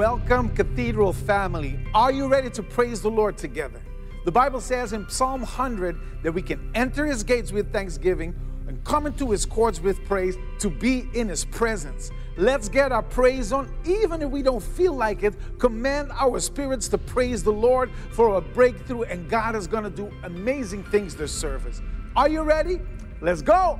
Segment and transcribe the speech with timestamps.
[0.00, 1.78] Welcome, Cathedral family.
[1.92, 3.82] Are you ready to praise the Lord together?
[4.24, 8.34] The Bible says in Psalm 100 that we can enter his gates with thanksgiving
[8.66, 12.12] and come into his courts with praise to be in his presence.
[12.38, 15.34] Let's get our praise on, even if we don't feel like it.
[15.58, 19.90] Command our spirits to praise the Lord for a breakthrough, and God is going to
[19.90, 21.82] do amazing things this service.
[22.16, 22.80] Are you ready?
[23.20, 23.78] Let's go.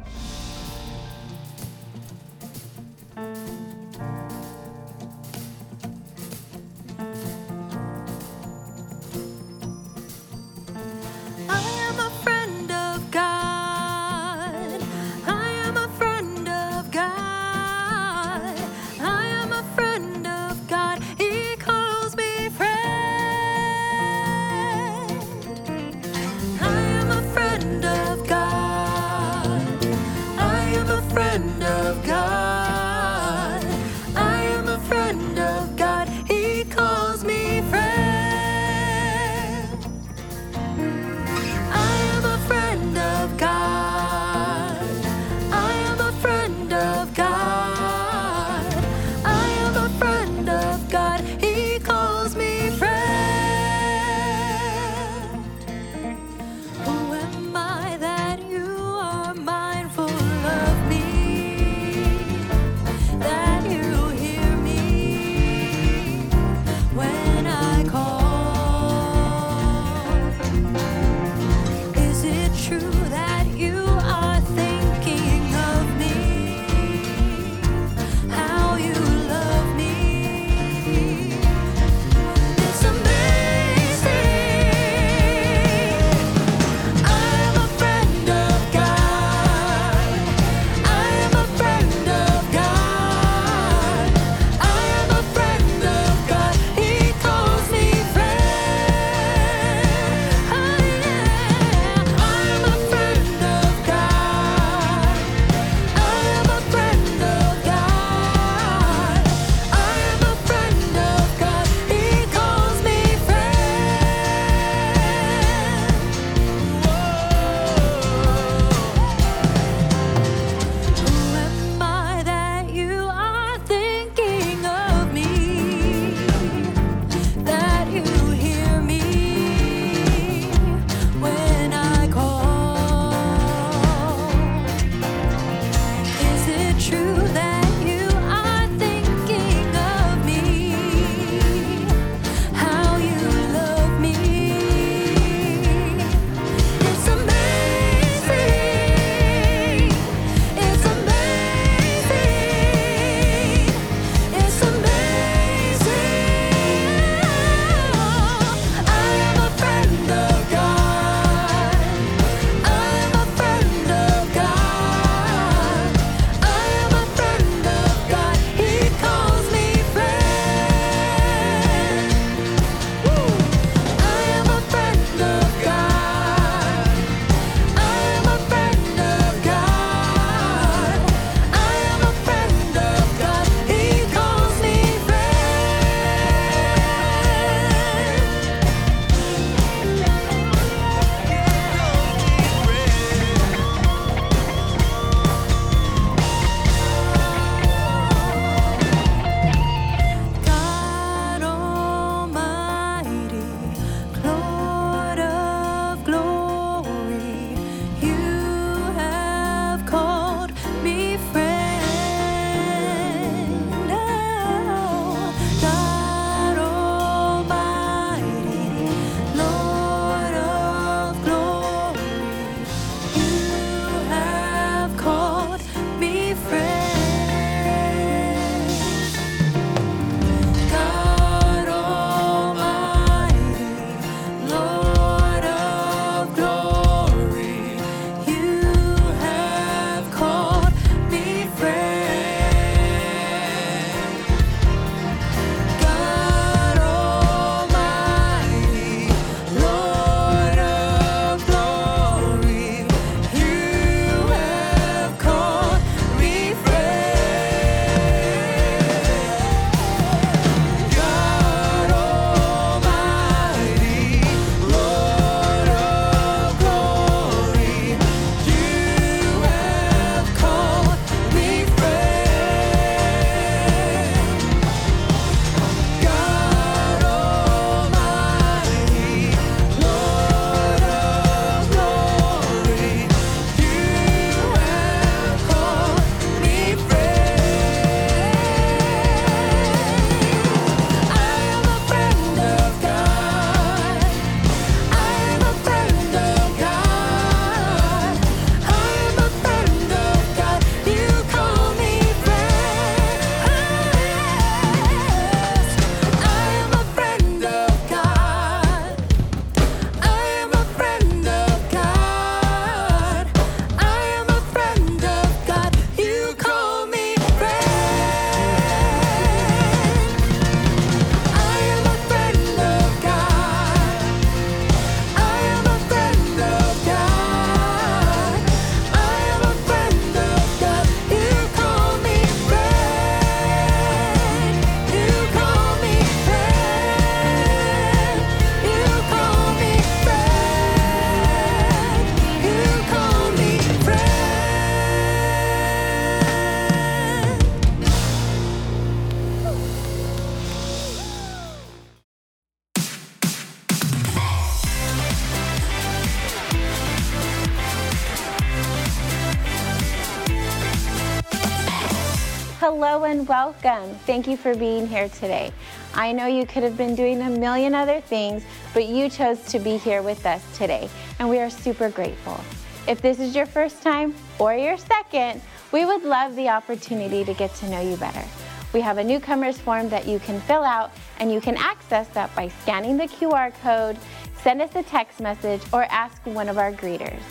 [363.71, 363.95] Welcome.
[364.01, 365.53] Thank you for being here today.
[365.95, 368.43] I know you could have been doing a million other things,
[368.75, 370.89] but you chose to be here with us today,
[371.19, 372.41] and we are super grateful.
[372.89, 375.41] If this is your first time or your second,
[375.71, 378.25] we would love the opportunity to get to know you better.
[378.73, 380.91] We have a newcomers form that you can fill out,
[381.21, 383.97] and you can access that by scanning the QR code,
[384.43, 387.23] send us a text message, or ask one of our greeters.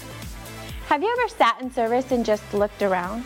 [0.87, 3.25] Have you ever sat in service and just looked around?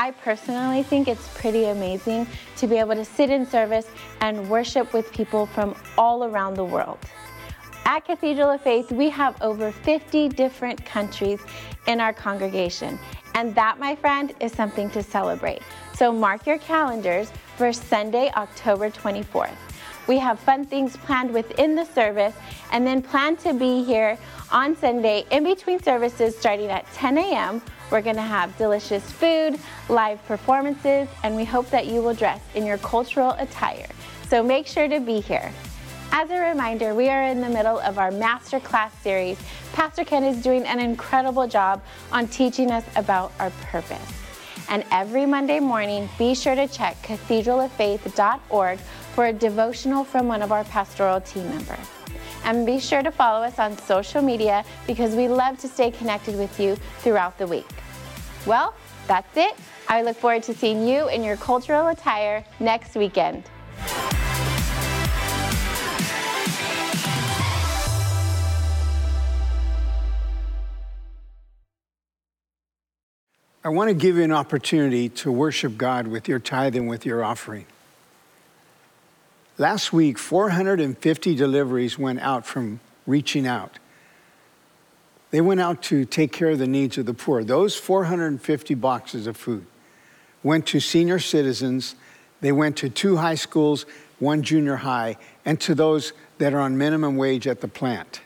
[0.00, 2.26] I personally think it's pretty amazing
[2.56, 3.86] to be able to sit in service
[4.22, 6.96] and worship with people from all around the world.
[7.84, 11.40] At Cathedral of Faith, we have over 50 different countries
[11.86, 12.98] in our congregation,
[13.34, 15.60] and that, my friend, is something to celebrate.
[15.92, 19.54] So mark your calendars for Sunday, October 24th.
[20.06, 22.34] We have fun things planned within the service
[22.72, 24.16] and then plan to be here
[24.50, 27.60] on Sunday in between services starting at 10 a.m.
[27.90, 29.58] We're going to have delicious food,
[29.88, 33.88] live performances, and we hope that you will dress in your cultural attire.
[34.28, 35.52] So make sure to be here.
[36.12, 39.38] As a reminder, we are in the middle of our masterclass series.
[39.72, 41.82] Pastor Ken is doing an incredible job
[42.12, 44.12] on teaching us about our purpose.
[44.68, 48.78] And every Monday morning, be sure to check cathedraloffaith.org
[49.14, 51.99] for a devotional from one of our pastoral team members.
[52.44, 56.36] And be sure to follow us on social media because we love to stay connected
[56.36, 57.68] with you throughout the week.
[58.46, 58.74] Well,
[59.06, 59.54] that's it.
[59.88, 63.44] I look forward to seeing you in your cultural attire next weekend.
[73.62, 77.04] I want to give you an opportunity to worship God with your tithe and with
[77.04, 77.66] your offering.
[79.60, 83.78] Last week, 450 deliveries went out from reaching out.
[85.32, 87.44] They went out to take care of the needs of the poor.
[87.44, 89.66] Those 450 boxes of food
[90.42, 91.94] went to senior citizens,
[92.40, 93.84] they went to two high schools,
[94.18, 98.22] one junior high, and to those that are on minimum wage at the plant.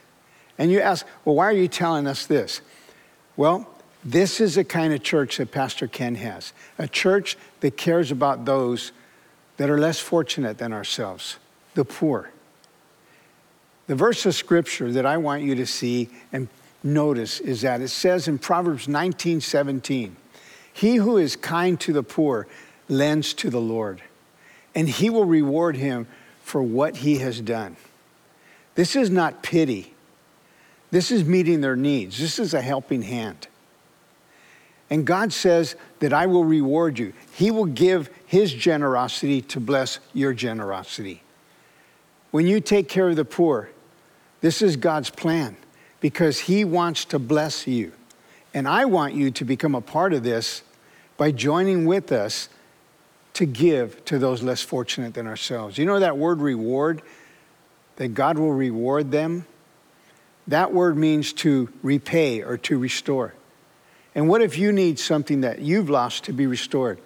[0.56, 2.60] And you ask, well, why are you telling us this?
[3.36, 3.68] Well,
[4.04, 8.44] this is the kind of church that Pastor Ken has a church that cares about
[8.44, 8.92] those
[9.56, 11.36] that are less fortunate than ourselves,
[11.74, 12.30] the poor.
[13.86, 16.48] The verse of scripture that I want you to see and
[16.82, 20.16] notice is that it says in Proverbs 19 17,
[20.72, 22.46] He who is kind to the poor
[22.88, 24.02] lends to the Lord,
[24.74, 26.06] and he will reward him
[26.42, 27.76] for what he has done.
[28.74, 29.94] This is not pity.
[30.90, 32.18] This is meeting their needs.
[32.18, 33.48] This is a helping hand.
[34.90, 37.14] And God says that I will reward you.
[37.32, 41.22] He will give His generosity to bless your generosity.
[42.32, 43.70] When you take care of the poor,
[44.40, 45.56] this is God's plan
[46.00, 47.92] because He wants to bless you.
[48.52, 50.64] And I want you to become a part of this
[51.16, 52.48] by joining with us
[53.34, 55.78] to give to those less fortunate than ourselves.
[55.78, 57.02] You know that word reward?
[57.94, 59.46] That God will reward them?
[60.48, 63.32] That word means to repay or to restore.
[64.12, 66.98] And what if you need something that you've lost to be restored?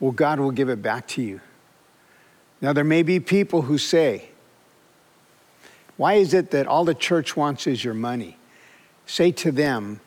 [0.00, 1.40] Well, God will give it back to you.
[2.60, 4.28] Now, there may be people who say,
[5.96, 8.36] Why is it that all the church wants is your money?
[9.06, 10.00] Say to them,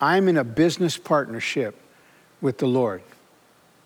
[0.00, 1.76] I'm in a business partnership
[2.40, 3.02] with the Lord.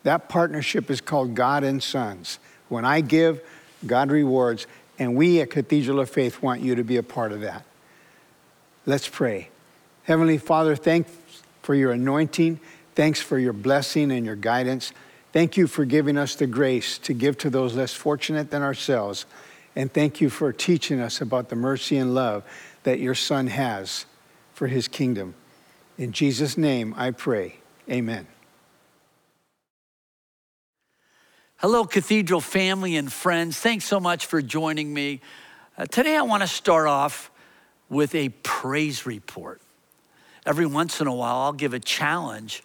[0.02, 2.38] That partnership is called God and Sons.
[2.68, 3.40] When I give,
[3.86, 4.66] God rewards,
[4.98, 7.64] and we at Cathedral of Faith want you to be a part of that.
[8.86, 9.50] Let's pray.
[10.04, 11.10] Heavenly Father, thanks
[11.62, 12.60] for your anointing.
[12.94, 14.92] Thanks for your blessing and your guidance.
[15.36, 19.26] Thank you for giving us the grace to give to those less fortunate than ourselves.
[19.76, 22.42] And thank you for teaching us about the mercy and love
[22.84, 24.06] that your Son has
[24.54, 25.34] for his kingdom.
[25.98, 27.56] In Jesus' name I pray.
[27.90, 28.26] Amen.
[31.58, 33.58] Hello, Cathedral family and friends.
[33.58, 35.20] Thanks so much for joining me.
[35.76, 37.30] Uh, today I want to start off
[37.90, 39.60] with a praise report
[40.46, 42.62] every once in a while, I'll give a challenge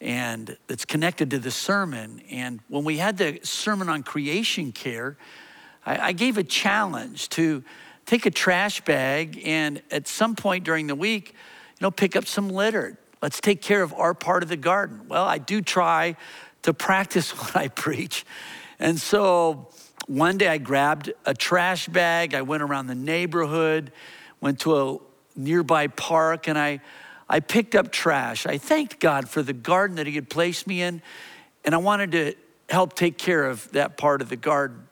[0.00, 2.22] and it's connected to the sermon.
[2.30, 5.16] And when we had the sermon on creation care,
[5.84, 7.62] I, I gave a challenge to
[8.06, 12.26] take a trash bag and at some point during the week, you know, pick up
[12.26, 12.98] some litter.
[13.22, 15.02] Let's take care of our part of the garden.
[15.08, 16.16] Well, I do try
[16.62, 18.24] to practice what I preach.
[18.78, 19.68] And so
[20.06, 23.92] one day I grabbed a trash bag, I went around the neighborhood,
[24.40, 24.98] went to a
[25.36, 26.80] nearby park, and I
[27.30, 28.44] I picked up trash.
[28.44, 31.00] I thanked God for the garden that He had placed me in,
[31.64, 32.34] and I wanted to
[32.68, 34.88] help take care of that part of the garden.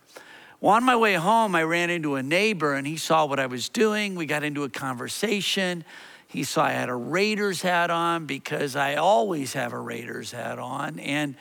[0.61, 3.47] Well, on my way home, I ran into a neighbor and he saw what I
[3.47, 4.17] was doing.
[4.17, 5.85] We got into a conversation.
[6.27, 10.59] He saw I had a Raiders hat on because I always have a Raiders hat
[10.59, 10.99] on.
[10.99, 11.37] And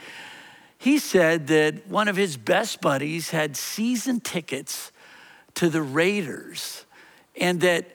[0.77, 4.91] he said that one of his best buddies had season tickets
[5.55, 6.85] to the Raiders
[7.35, 7.87] and that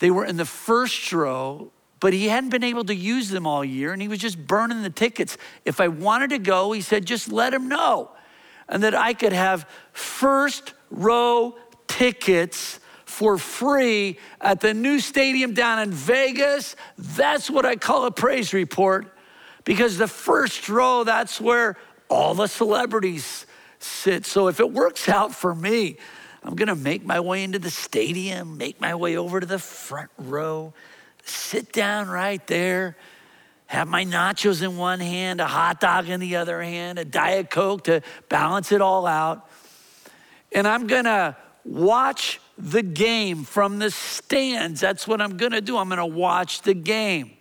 [0.00, 1.70] they were in the first row,
[2.06, 4.84] but he hadn't been able to use them all year and he was just burning
[4.84, 5.36] the tickets.
[5.64, 8.12] If I wanted to go, he said, just let him know.
[8.68, 11.56] And that I could have first row
[11.88, 16.76] tickets for free at the new stadium down in Vegas.
[16.96, 19.12] That's what I call a praise report
[19.64, 21.76] because the first row, that's where
[22.08, 23.46] all the celebrities
[23.80, 24.26] sit.
[24.26, 25.96] So if it works out for me,
[26.44, 30.10] I'm to make my way into the stadium, make my way over to the front
[30.16, 30.72] row,
[31.28, 32.96] sit down right there,
[33.66, 37.50] have my nachos in one hand, a hot dog in the other hand, a Diet
[37.50, 39.48] Coke to balance it all out.
[40.52, 44.80] And I'm to watch the game from the stands.
[44.80, 45.76] That's what I'm to do.
[45.76, 47.32] I'm to watch the game.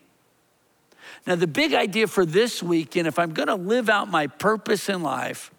[1.27, 5.01] Now, the big idea for this weekend, if I'm to live out my purpose in
[5.01, 5.51] life,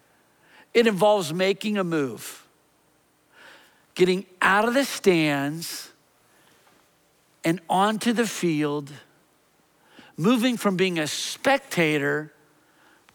[0.73, 2.45] it involves making a move,
[3.95, 5.86] getting out of the stands
[7.47, 8.91] and onto the field,
[10.17, 12.33] moving from being a spectator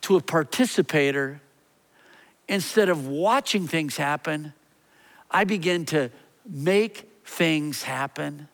[0.01, 1.43] to a participator.
[2.49, 4.55] Instead of watching things happen,
[5.31, 6.11] I begin to
[6.49, 8.49] make things happen,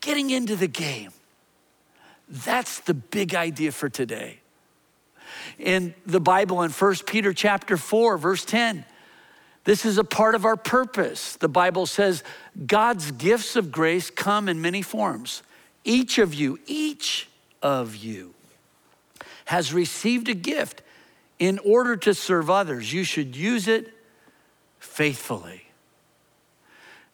[0.00, 1.10] getting into the game.
[2.26, 4.40] That's the big idea for today.
[5.58, 8.86] In the Bible, in 1 Peter chapter 4, verse 10,
[9.64, 11.36] this is a part of our purpose.
[11.36, 12.22] The Bible says
[12.66, 15.42] God's gifts of grace come in many forms.
[15.84, 17.28] Each of you, each
[17.62, 18.34] of you
[19.46, 20.82] has received a gift
[21.38, 22.92] in order to serve others.
[22.92, 23.92] You should use it
[24.78, 25.62] faithfully.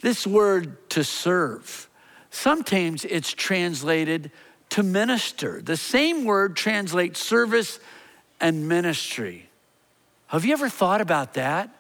[0.00, 1.88] This word to serve,
[2.30, 4.30] sometimes it's translated
[4.71, 5.61] to minister.
[5.61, 7.78] The same word translates service
[8.40, 9.49] and ministry.
[10.28, 11.71] Have you ever thought about that?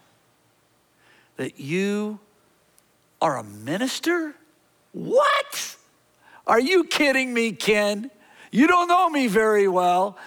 [1.40, 2.18] That you
[3.22, 4.34] are a minister?
[4.92, 5.76] What?
[6.46, 8.10] Are you kidding me, Ken?
[8.50, 10.18] You don't know me very well.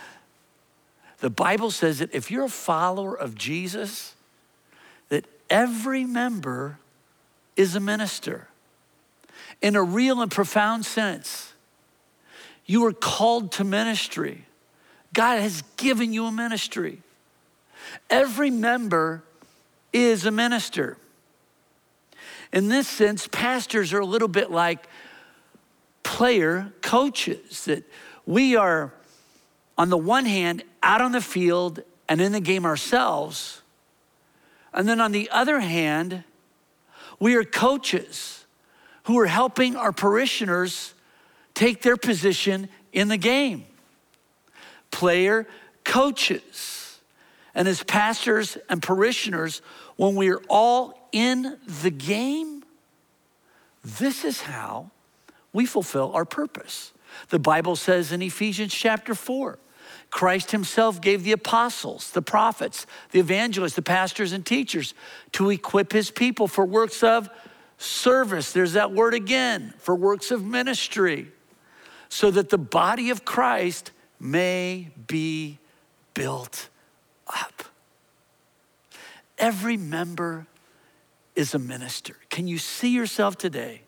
[1.20, 4.16] The Bible says that if you're a follower of Jesus,
[5.10, 6.80] that every member
[7.56, 8.48] is a minister
[9.62, 11.54] in a real and profound sense.
[12.66, 14.48] You are called to ministry.
[15.14, 17.04] God has given you a ministry.
[18.10, 19.22] Every member
[19.94, 20.98] is a minister.
[22.54, 24.88] In this sense, pastors are a little bit like
[26.04, 27.84] player coaches, that
[28.28, 28.94] we are,
[29.76, 33.64] on the one hand, out on the field and in the game ourselves.
[34.72, 36.24] And then on the other hand,
[37.20, 38.46] we are coaches
[39.06, 40.94] who are helping our parishioners
[41.56, 43.66] take their position in the game.
[44.92, 45.48] Player
[45.84, 47.00] coaches.
[47.56, 49.62] And as pastors and parishioners,
[49.96, 52.64] when we are all in the game,
[53.84, 54.92] this is how
[55.52, 56.94] we fulfill our purpose.
[57.30, 59.60] The Bible says in Ephesians chapter 4,
[60.10, 64.94] Christ himself gave the apostles, the prophets, the evangelists, the pastors, and teachers
[65.34, 67.30] to equip his people for works of
[67.78, 68.52] service.
[68.52, 71.32] There's that word again, for works of ministry
[72.14, 75.58] so that the body of Christ may be
[76.14, 76.70] built
[77.26, 77.64] up.
[79.44, 80.48] Every member
[81.36, 82.16] is a minister.
[82.30, 83.82] Can you see yourself today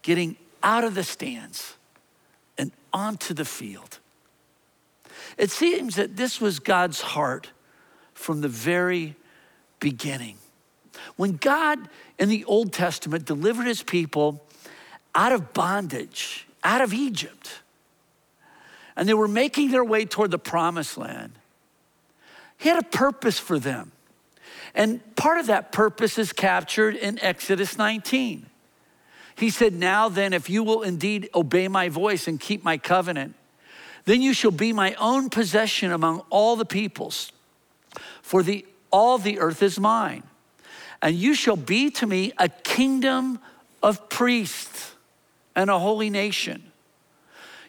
[0.00, 1.74] getting out of the stands
[2.56, 3.98] and onto the field?
[5.36, 7.50] It seems that this was God's heart
[8.14, 9.16] from the very
[9.80, 10.38] beginning.
[11.16, 11.78] When God
[12.18, 14.42] in the Old Testament delivered his people
[15.14, 17.60] out of bondage, out of Egypt.
[18.96, 21.32] And they were making their way toward the promised land.
[22.56, 23.92] He had a purpose for them.
[24.74, 28.46] And part of that purpose is captured in Exodus 19.
[29.36, 33.34] He said, Now then, if you will indeed obey my voice and keep my covenant,
[34.04, 37.32] then you shall be my own possession among all the peoples,
[38.22, 40.22] for the, all the earth is mine.
[41.02, 43.38] And you shall be to me a kingdom
[43.82, 44.94] of priests
[45.56, 46.62] and a holy nation.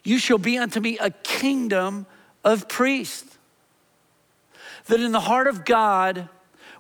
[0.04, 2.06] You shall be unto me a kingdom
[2.44, 3.38] of priests.
[4.88, 6.28] That in the heart of God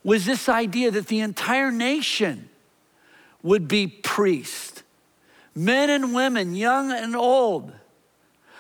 [0.04, 2.50] was this idea that the entire nation
[3.44, 4.84] would be priests,
[5.56, 7.72] men and women, young and old.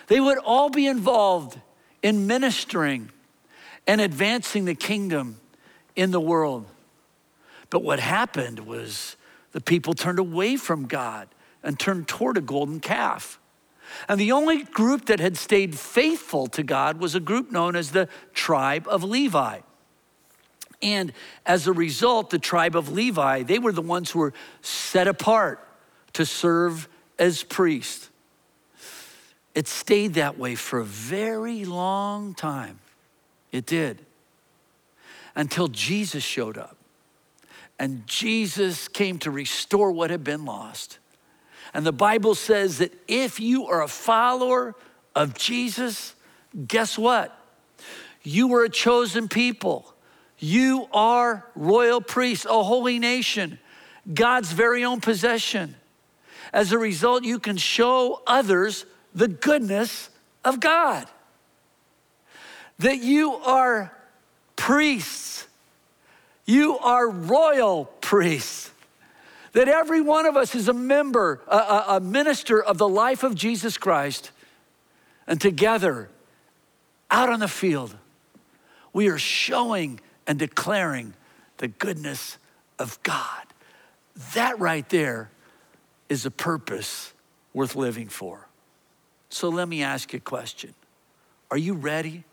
[0.07, 1.59] They would all be involved
[2.01, 3.09] in ministering
[3.87, 5.39] and advancing the kingdom
[5.95, 6.65] in the world.
[7.69, 9.15] But what happened was
[9.51, 11.27] the people turned away from God
[11.63, 13.39] and turned toward a golden calf.
[14.07, 17.91] And the only group that had stayed faithful to God was a group known as
[17.91, 19.59] the tribe of Levi.
[20.81, 21.13] And
[21.45, 25.67] as a result, the tribe of Levi, they were the ones who were set apart
[26.13, 26.87] to serve
[27.19, 28.09] as priests.
[29.53, 32.79] It stayed that way for a very long time.
[33.51, 34.05] It did.
[35.35, 36.77] Until Jesus showed up.
[37.77, 40.99] And Jesus came to restore what had been lost.
[41.73, 44.75] And the Bible says that if you are a follower
[45.15, 46.15] of Jesus,
[46.67, 47.37] guess what?
[48.23, 49.93] You were a chosen people.
[50.43, 53.59] You are royal priests, a holy nation,
[54.11, 55.75] God's very own possession.
[56.51, 60.09] As a result, you can show others the goodness
[60.43, 61.07] of God.
[62.79, 63.95] That you are
[64.55, 65.47] priests,
[66.47, 68.71] you are royal priests.
[69.53, 73.35] That every one of us is a member, a, a, minister of the life of
[73.35, 74.31] Jesus Christ.
[75.27, 76.09] And together,
[77.11, 77.95] out on the field,
[78.93, 79.99] we are showing
[80.31, 81.13] and declaring
[81.57, 82.37] the goodness
[82.79, 83.43] of God.
[84.33, 85.29] That right there
[86.07, 87.11] is a purpose
[87.53, 88.47] worth living for.
[89.27, 90.73] So let me ask you a question
[91.51, 92.23] Are you ready?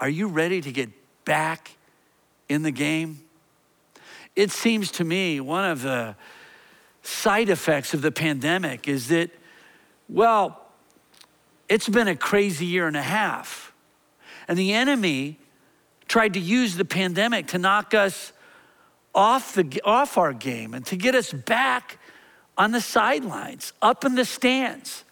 [0.00, 0.90] Are you ready to get
[1.24, 1.76] back
[2.48, 3.20] in the game?
[4.34, 6.16] It seems to me one of the
[7.02, 9.30] side effects of the pandemic is that,
[10.08, 10.66] well,
[11.68, 13.72] it's been a crazy year and a half.
[14.48, 15.38] And the enemy
[16.08, 18.32] tried to use the pandemic to knock us
[19.14, 21.98] off, the, off our game and to get us back
[22.56, 25.04] on the sidelines, up in the stands.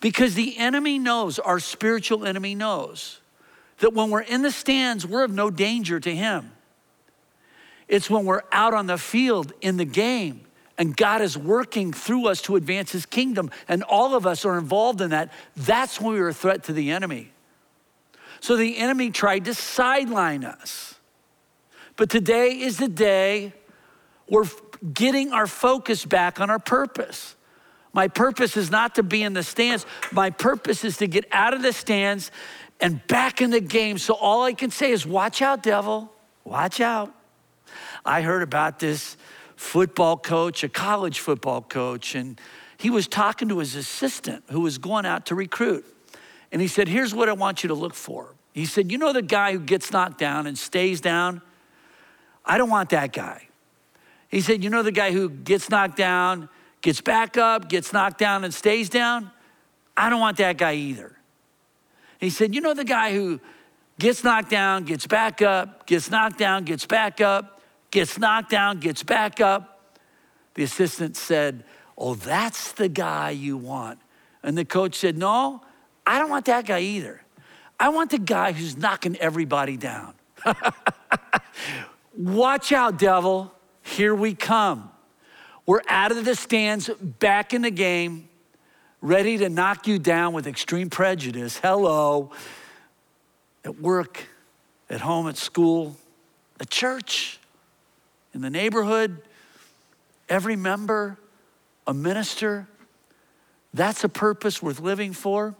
[0.00, 3.20] Because the enemy knows, our spiritual enemy knows,
[3.78, 6.52] that when we're in the stands, we're of no danger to him.
[7.88, 10.46] It's when we're out on the field in the game
[10.78, 14.58] and God is working through us to advance his kingdom, and all of us are
[14.58, 15.32] involved in that.
[15.56, 17.30] That's when we're a threat to the enemy.
[18.40, 20.94] So the enemy tried to sideline us.
[21.96, 23.54] But today is the day
[24.28, 24.46] we're
[24.92, 27.34] getting our focus back on our purpose.
[27.92, 29.86] My purpose is not to be in the stands.
[30.12, 32.30] My purpose is to get out of the stands
[32.78, 33.96] and back in the game.
[33.96, 36.12] So all I can say is, watch out, devil.
[36.44, 37.14] Watch out.
[38.04, 39.16] I heard about this
[39.56, 42.38] football coach, a college football coach, and
[42.76, 45.86] he was talking to his assistant who was going out to recruit.
[46.52, 48.34] And he said, Here's what I want you to look for.
[48.52, 51.42] He said, You know the guy who gets knocked down and stays down?
[52.44, 53.48] I don't want that guy.
[54.28, 56.48] He said, You know the guy who gets knocked down,
[56.80, 59.30] gets back up, gets knocked down, and stays down?
[59.96, 61.16] I don't want that guy either.
[62.18, 63.40] He said, You know the guy who
[63.98, 68.78] gets knocked down, gets back up, gets knocked down, gets back up, gets knocked down,
[68.80, 69.92] gets back up.
[70.54, 71.64] The assistant said,
[71.98, 73.98] Oh, that's the guy you want.
[74.42, 75.62] And the coach said, No,
[76.06, 77.20] I don't want that guy either.
[77.78, 80.14] I want the guy who's knocking everybody down.
[82.16, 83.52] Watch out, devil.
[83.82, 84.90] Here we come.
[85.66, 88.28] We're out of the stands, back in the game,
[89.00, 91.58] ready to knock you down with extreme prejudice.
[91.58, 92.30] Hello.
[93.64, 94.24] At work,
[94.88, 95.96] at home, at school,
[96.60, 97.40] at church
[98.32, 99.20] in the neighborhood,
[100.28, 101.18] every member,
[101.86, 102.68] a minister.
[103.74, 105.54] That's a purpose worth living for.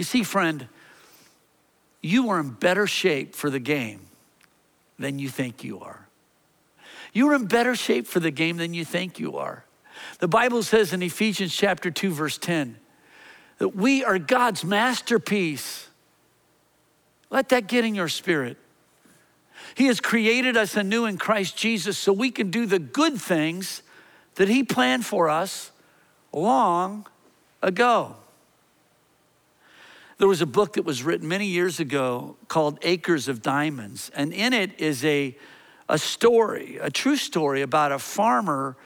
[0.00, 0.66] You see, friend,
[2.00, 4.00] you are in better shape for the game
[4.98, 6.08] than you think you are.
[7.12, 9.66] You're in better shape for the game than you think you are.
[10.18, 12.78] The Bible says in Ephesians chapter 2 verse 10
[13.58, 15.88] that we are God's masterpiece.
[17.28, 18.56] Let that get in your spirit.
[19.74, 23.82] He has created us anew in Christ Jesus so we can do the good things
[24.36, 25.72] that He planned for us
[26.32, 27.06] long
[27.60, 28.16] ago.
[30.20, 34.34] There was a book that was written many years ago called Acres of Diamonds, and
[34.34, 35.34] in it is a,
[35.88, 38.76] a story, a true story about a farmer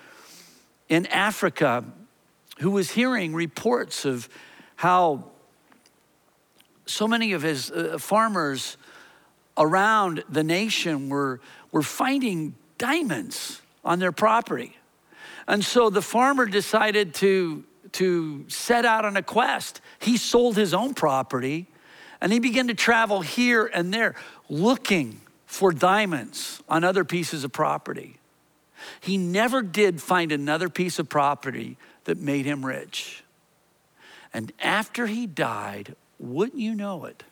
[0.89, 1.85] in Africa
[2.59, 4.29] who was hearing reports of
[4.77, 5.25] how
[6.87, 8.77] so many of his uh, farmers
[9.59, 11.41] around the nation were,
[11.73, 14.77] were finding diamonds on their property.
[15.49, 19.81] And so the farmer decided to, to set out on a quest.
[19.99, 21.67] He sold his own property
[22.21, 24.15] and he began to travel here and there
[24.49, 28.19] looking for diamonds on other pieces of property.
[29.01, 33.23] He never did find another piece of property that made him rich.
[34.33, 37.25] And after he died, wouldn't you know it?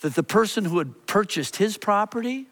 [0.00, 2.46] that the person who had purchased his property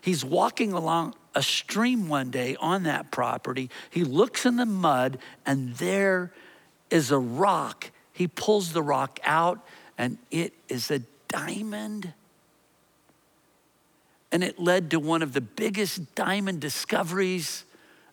[0.00, 3.70] He's walking along a stream one day on that property.
[3.90, 6.32] He looks in the mud, and there
[6.90, 7.90] is a rock.
[8.12, 9.64] He pulls the rock out,
[9.96, 12.12] and it is a diamond.
[14.32, 17.64] And it led to one of the biggest diamond discoveries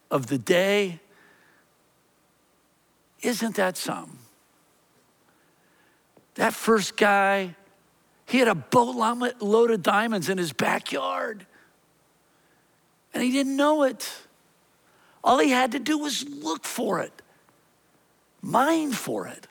[0.09, 0.99] of the day.
[3.21, 4.17] Isn't that something?
[6.35, 7.55] That first guy,
[8.27, 11.47] he had a boatload of diamonds in his backyard.
[13.13, 14.11] And he didn't know it.
[15.23, 17.11] All he had to do was look for it,
[18.41, 19.47] mine for it.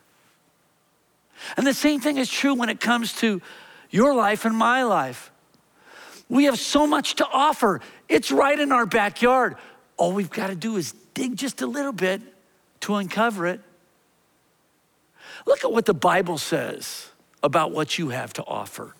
[1.56, 3.42] And the same thing is true when it comes to
[3.90, 5.30] your life and my life.
[6.28, 7.80] We have so much to offer.
[8.08, 9.56] It's right in our backyard.
[9.96, 12.20] All we've got to do is dig just a little bit
[12.80, 13.60] to uncover it.
[15.46, 17.10] Look at what the Bible says
[17.42, 18.95] about what you have to offer.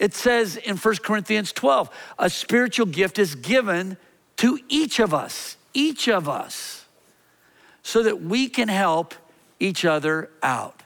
[0.00, 3.98] It says in 1 Corinthians 12, a spiritual gift is given
[4.38, 6.86] to each of us, each of us,
[7.82, 9.14] so that we can help
[9.60, 10.82] each other out.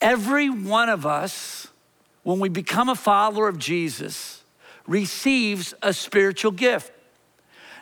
[0.00, 1.68] Every one of us,
[2.24, 4.42] when we become a follower of Jesus,
[4.88, 6.90] receives a spiritual gift.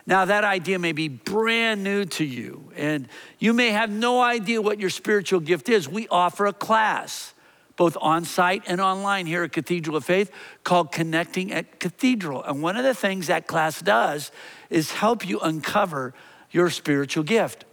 [0.05, 3.07] Now, that idea may be brand new to you, and
[3.39, 5.89] you may have no idea what your spiritual gift is.
[5.89, 7.33] We offer a class,
[7.75, 10.31] both on site and online here at Cathedral of Faith,
[10.63, 12.43] called Connecting at Cathedral.
[12.43, 14.31] And one of the things that class does
[14.69, 16.13] is help you uncover
[16.51, 17.65] your spiritual gift.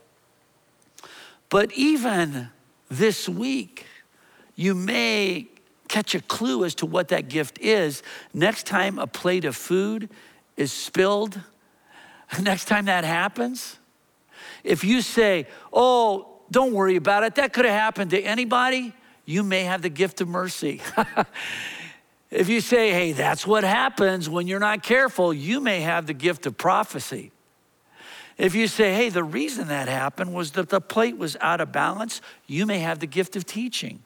[1.49, 2.49] But even
[2.91, 3.87] this week,
[4.55, 5.49] you may
[5.89, 8.03] catch a clue as to what that gift is.
[8.33, 10.09] Next time a plate of food
[10.57, 11.41] is spilled,
[12.41, 13.79] next time that happens,
[14.65, 19.43] if you say, Oh, don't worry about it, that could have happened to anybody, you
[19.43, 20.81] may have the gift of mercy.
[22.31, 26.15] if you say, Hey, that's what happens when you're not careful, you may have the
[26.15, 27.33] gift of prophecy.
[28.39, 31.73] If you say, Hey, the reason that happened was that the plate was out of
[31.73, 34.01] balance, you may have the gift of teaching.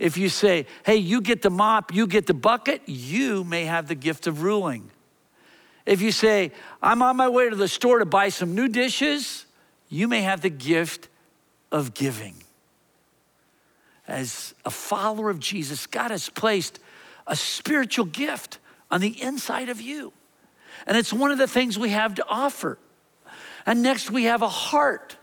[0.00, 3.86] If you say, hey, you get the mop, you get the bucket, you may have
[3.86, 4.90] the gift of ruling.
[5.84, 6.52] If you say,
[6.82, 9.44] I'm on my way to the store to buy some new dishes,
[9.90, 11.08] you may have the gift
[11.70, 12.34] of giving.
[14.10, 16.80] As a follower of Jesus, God has placed
[17.28, 18.58] a spiritual gift
[18.90, 20.12] on the inside of you.
[20.84, 22.76] And it's one of the things we have to offer.
[23.64, 25.16] And next, we have a heart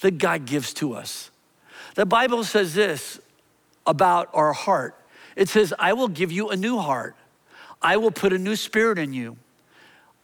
[0.00, 1.30] that God gives to us.
[1.96, 3.20] The Bible says this
[3.86, 4.94] about our heart.
[5.36, 7.16] It says, I will give you a new heart.
[7.82, 9.36] I will put a new spirit in you.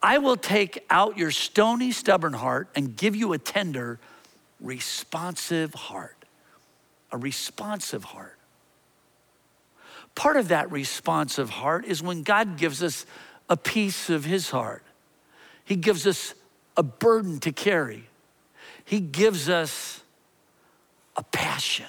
[0.01, 3.99] I will take out your stony, stubborn heart and give you a tender,
[4.59, 6.16] responsive heart.
[7.11, 8.37] A responsive heart.
[10.15, 13.05] Part of that responsive heart is when God gives us
[13.49, 14.83] a piece of His heart.
[15.63, 16.33] He gives us
[16.75, 18.09] a burden to carry,
[18.83, 20.01] He gives us
[21.15, 21.85] a passion.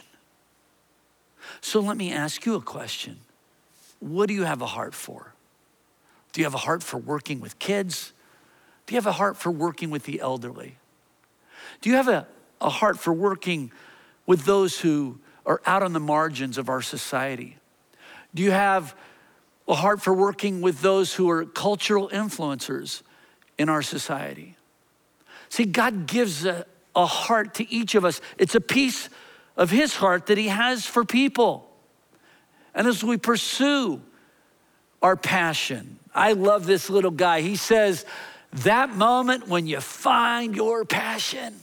[1.61, 3.18] So let me ask you a question
[4.00, 5.35] What do you have a heart for?
[6.33, 8.12] Do you have a heart for working with kids?
[8.87, 10.76] Do you have a heart for working with the elderly?
[11.81, 12.26] Do you have a,
[12.61, 13.70] a heart for working
[14.29, 17.57] with those who are out on the margins of our society?
[18.35, 18.95] Do you have
[19.67, 23.03] a heart for working with those who are cultural influencers
[23.57, 24.55] in our society?
[25.49, 28.21] See, God gives a, a heart to each of us.
[28.37, 29.09] It's a piece
[29.57, 31.69] of his heart that he has for people.
[32.75, 34.03] And as we pursue
[35.01, 37.41] our passion, I love this little guy.
[37.41, 38.05] He says,
[38.53, 41.55] that moment when you find your passion,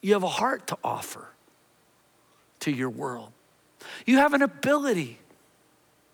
[0.00, 1.28] you have a heart to offer
[2.60, 3.32] to your world.
[4.06, 5.18] You have an ability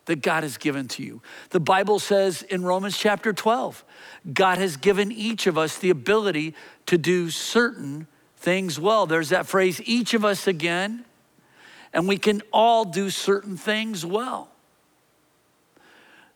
[0.07, 1.21] that God has given to you.
[1.51, 3.85] The Bible says in Romans chapter 12,
[4.33, 6.55] God has given each of us the ability
[6.87, 9.07] to do certain things well.
[9.07, 11.05] There's that phrase, each of us again,
[11.93, 14.49] and we can all do certain things well.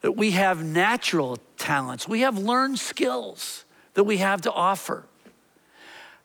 [0.00, 5.04] That we have natural talents, we have learned skills that we have to offer.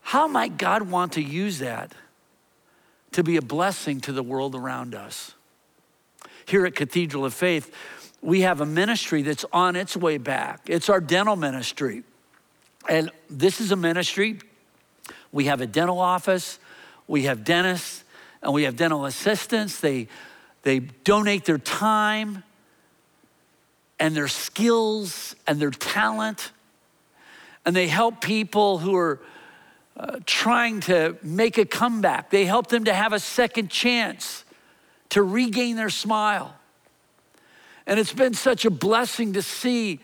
[0.06, 1.92] How might God want to use that
[3.14, 5.34] to be a blessing to the world around us?
[6.46, 7.74] Here at Cathedral of Faith,
[8.22, 10.62] we have a ministry that's on its way back.
[10.68, 12.04] It's our dental ministry.
[12.88, 14.40] And this is a ministry
[15.32, 16.60] we have a dental office,
[17.08, 18.04] we have dentists,
[18.44, 19.80] and we have dental assistants.
[19.80, 20.08] They,
[20.62, 22.44] they donate their time
[24.00, 26.52] and their skills and their talent,
[27.66, 29.20] and they help people who are
[30.26, 32.30] trying to make a comeback.
[32.30, 34.44] They help them to have a second chance
[35.10, 36.56] to regain their smile.
[37.88, 40.00] And it's been such a blessing to see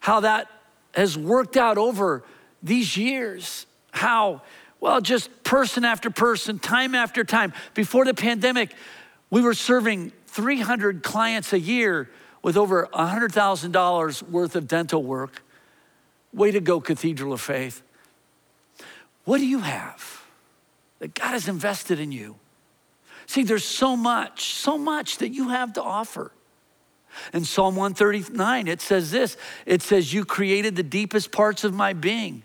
[0.00, 0.48] how that
[0.94, 2.24] has worked out over
[2.62, 3.66] these years.
[3.92, 4.42] How,
[4.80, 7.52] well, just person after person, time after time.
[7.74, 8.74] Before the pandemic,
[9.30, 12.10] we were serving 300 clients a year
[12.42, 15.42] with over $100,000 worth of dental work.
[16.34, 17.82] Way to go, Cathedral of Faith.
[19.24, 20.24] What do you have
[20.98, 22.36] that God has invested in you?
[23.26, 26.32] See, there's so much, so much that you have to offer.
[27.32, 31.92] In Psalm 139, it says this it says, You created the deepest parts of my
[31.92, 32.42] being.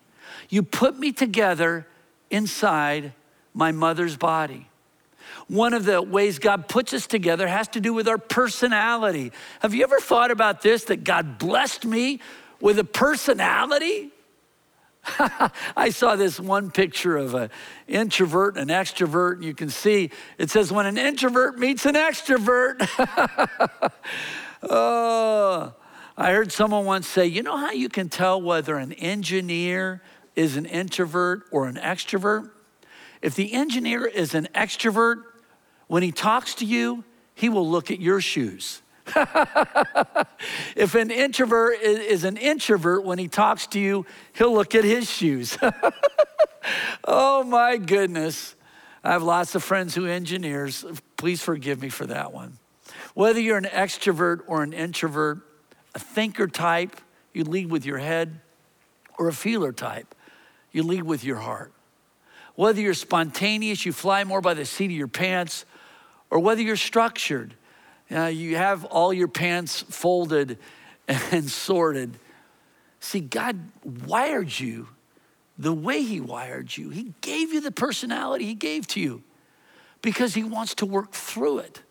[0.49, 1.87] You put me together
[2.29, 3.13] inside
[3.53, 4.69] my mother's body.
[5.47, 9.31] One of the ways God puts us together has to do with our personality.
[9.61, 12.19] Have you ever thought about this that God blessed me
[12.59, 14.11] with a personality?
[15.75, 17.49] I saw this one picture of an
[17.87, 21.95] introvert and an extrovert, and you can see it says, when an introvert meets an
[21.95, 22.87] extrovert.
[24.63, 25.73] oh,
[26.17, 30.01] I heard someone once say, you know how you can tell whether an engineer
[30.35, 32.49] is an introvert or an extrovert?
[33.21, 35.23] If the engineer is an extrovert,
[35.87, 38.81] when he talks to you, he will look at your shoes.
[40.75, 45.09] if an introvert is an introvert, when he talks to you, he'll look at his
[45.09, 45.57] shoes.
[47.05, 48.55] oh my goodness.
[49.03, 50.85] I have lots of friends who engineers.
[51.15, 52.57] Please forgive me for that one.
[53.13, 55.39] Whether you're an extrovert or an introvert,
[55.95, 56.95] a thinker type,
[57.33, 58.41] you lead with your head,
[59.17, 60.13] or a feeler type,
[60.71, 61.71] you lead with your heart.
[62.55, 65.65] Whether you're spontaneous, you fly more by the seat of your pants,
[66.29, 67.53] or whether you're structured,
[68.11, 70.57] uh, you have all your pants folded
[71.07, 72.17] and sorted.
[72.99, 74.89] See, God wired you
[75.57, 76.89] the way He wired you.
[76.89, 79.23] He gave you the personality He gave to you
[80.01, 81.81] because He wants to work through it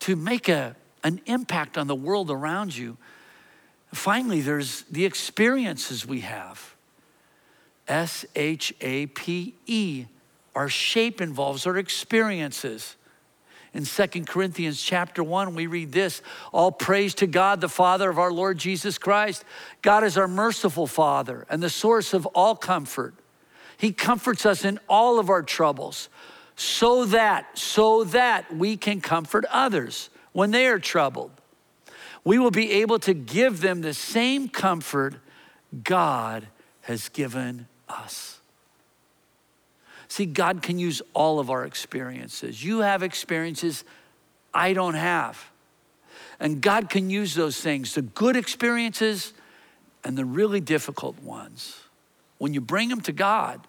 [0.00, 2.96] to make a, an impact on the world around you.
[3.92, 6.74] Finally, there's the experiences we have.
[7.86, 10.06] S H A P E.
[10.54, 12.96] Our shape involves our experiences.
[13.78, 16.20] In 2 Corinthians chapter 1, we read this
[16.52, 19.44] All praise to God, the Father of our Lord Jesus Christ.
[19.82, 23.14] God is our merciful Father and the source of all comfort.
[23.76, 26.08] He comforts us in all of our troubles
[26.56, 31.30] so that, so that we can comfort others when they are troubled.
[32.24, 35.14] We will be able to give them the same comfort
[35.84, 36.48] God
[36.80, 38.37] has given us.
[40.08, 42.64] See, God can use all of our experiences.
[42.64, 43.84] You have experiences
[44.54, 45.50] I don't have.
[46.40, 49.32] And God can use those things, the good experiences
[50.04, 51.80] and the really difficult ones.
[52.38, 53.66] When you bring them to God,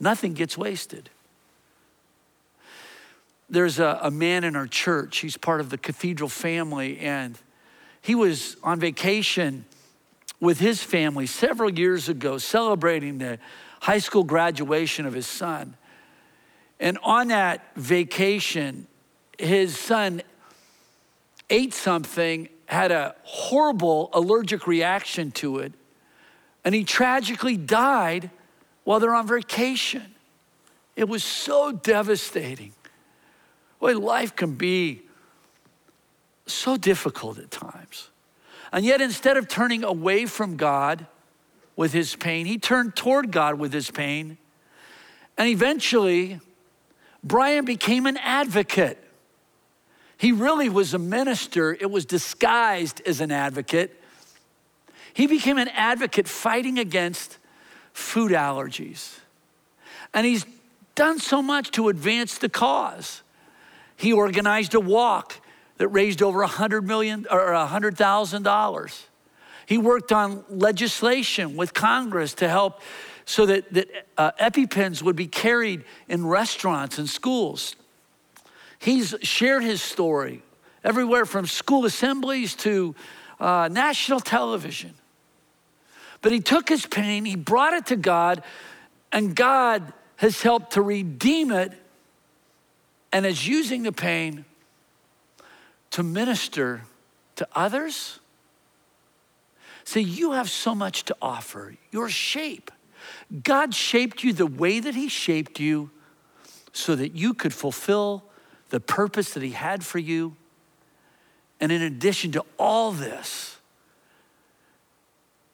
[0.00, 1.10] nothing gets wasted.
[3.50, 7.38] There's a, a man in our church, he's part of the cathedral family, and
[8.00, 9.64] he was on vacation
[10.40, 13.38] with his family several years ago celebrating the
[13.80, 15.76] high school graduation of his son.
[16.80, 18.86] And on that vacation,
[19.38, 20.22] his son
[21.50, 25.72] ate something, had a horrible allergic reaction to it,
[26.64, 28.30] and he tragically died
[28.84, 30.14] while they're on vacation.
[30.96, 32.72] It was so devastating.
[33.80, 35.02] Boy, life can be
[36.46, 38.10] so difficult at times.
[38.72, 41.06] And yet, instead of turning away from God,
[41.78, 42.44] with his pain.
[42.44, 44.36] He turned toward God with his pain.
[45.38, 46.40] And eventually,
[47.22, 48.98] Brian became an advocate.
[50.16, 53.94] He really was a minister, it was disguised as an advocate.
[55.14, 57.38] He became an advocate fighting against
[57.92, 59.20] food allergies.
[60.12, 60.44] And he's
[60.96, 63.22] done so much to advance the cause.
[63.96, 65.36] He organized a walk
[65.76, 69.07] that raised over 100 million or $100,000.
[69.68, 72.80] He worked on legislation with Congress to help
[73.26, 77.76] so that, that uh, EpiPens would be carried in restaurants and schools.
[78.78, 80.42] He's shared his story
[80.82, 82.94] everywhere from school assemblies to
[83.40, 84.94] uh, national television.
[86.22, 88.42] But he took his pain, he brought it to God,
[89.12, 91.74] and God has helped to redeem it
[93.12, 94.46] and is using the pain
[95.90, 96.84] to minister
[97.36, 98.18] to others
[99.88, 101.74] See, you have so much to offer.
[101.92, 102.70] Your shape.
[103.42, 105.90] God shaped you the way that He shaped you
[106.74, 108.24] so that you could fulfill
[108.68, 110.36] the purpose that He had for you.
[111.58, 113.56] And in addition to all this,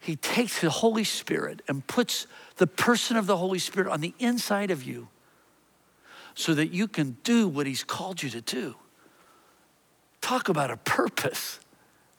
[0.00, 4.14] He takes the Holy Spirit and puts the person of the Holy Spirit on the
[4.18, 5.06] inside of you
[6.34, 8.74] so that you can do what He's called you to do.
[10.20, 11.60] Talk about a purpose.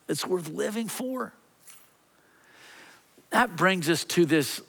[0.06, 1.34] that's worth living for?
[3.30, 4.60] That brings us to this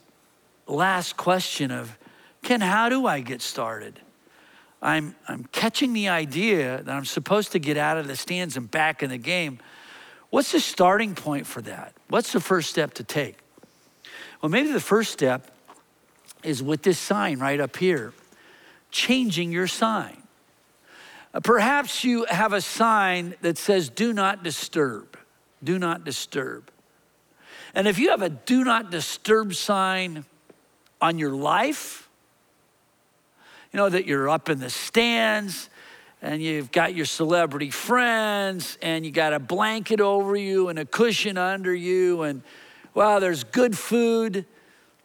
[0.68, 1.98] last question of
[2.44, 4.00] Ken, how do I get started?
[4.82, 8.70] I'm, I'm catching the idea that I'm supposed to get out of the stands and
[8.70, 9.60] back in the game.
[10.30, 11.94] What's the starting point for that?
[12.10, 13.38] What's the first step to take?
[14.42, 15.52] Well, maybe the first step
[16.44, 18.14] is with this sign right up here
[18.92, 20.24] changing your sign.
[21.34, 25.18] Uh, perhaps you have a sign that says, Do not disturb.
[25.64, 26.72] Do not disturb.
[27.78, 30.26] And if you have a do not disturb sign
[31.00, 32.10] on your life,
[33.72, 35.70] you know, that you're up in the stands
[36.24, 40.86] and you've got your celebrity friends and you got a blanket over you and a
[40.86, 42.42] cushion under you and
[42.96, 44.48] well there's good food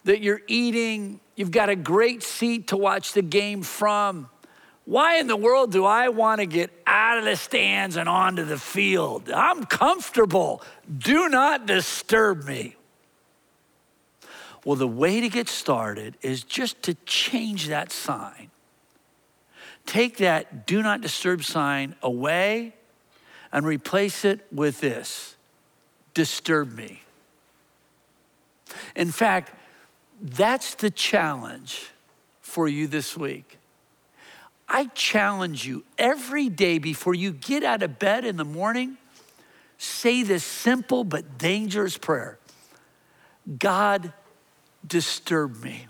[0.05, 1.19] that you're eating.
[1.35, 4.31] You've got a great seat to watch the game from
[4.85, 8.43] why in the world do i want to get out of the stands and onto
[8.43, 10.61] the field i'm comfortable
[10.97, 12.75] do not disturb me
[14.65, 18.49] well the way to get started is just to change that sign
[19.85, 22.73] take that do not disturb sign away
[23.51, 25.35] and replace it with this
[26.13, 27.01] disturb me.
[28.95, 29.53] In fact,
[30.21, 31.91] that's the challenge
[32.41, 33.57] for you this week.
[34.73, 38.97] I challenge you every day before you get out of bed in the morning,
[39.77, 42.39] say this simple but dangerous prayer
[43.59, 44.11] God,
[44.85, 45.87] disturb me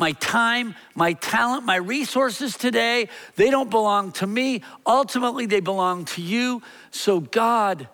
[0.00, 4.62] my time, my talent, my resources today, they don't belong to me.
[4.86, 6.62] Ultimately, they belong to you.
[6.90, 7.86] So, God,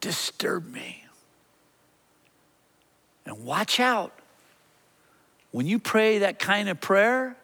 [0.00, 1.04] disturb me.
[3.24, 4.12] And watch out.
[5.52, 7.36] When you pray that kind of prayer,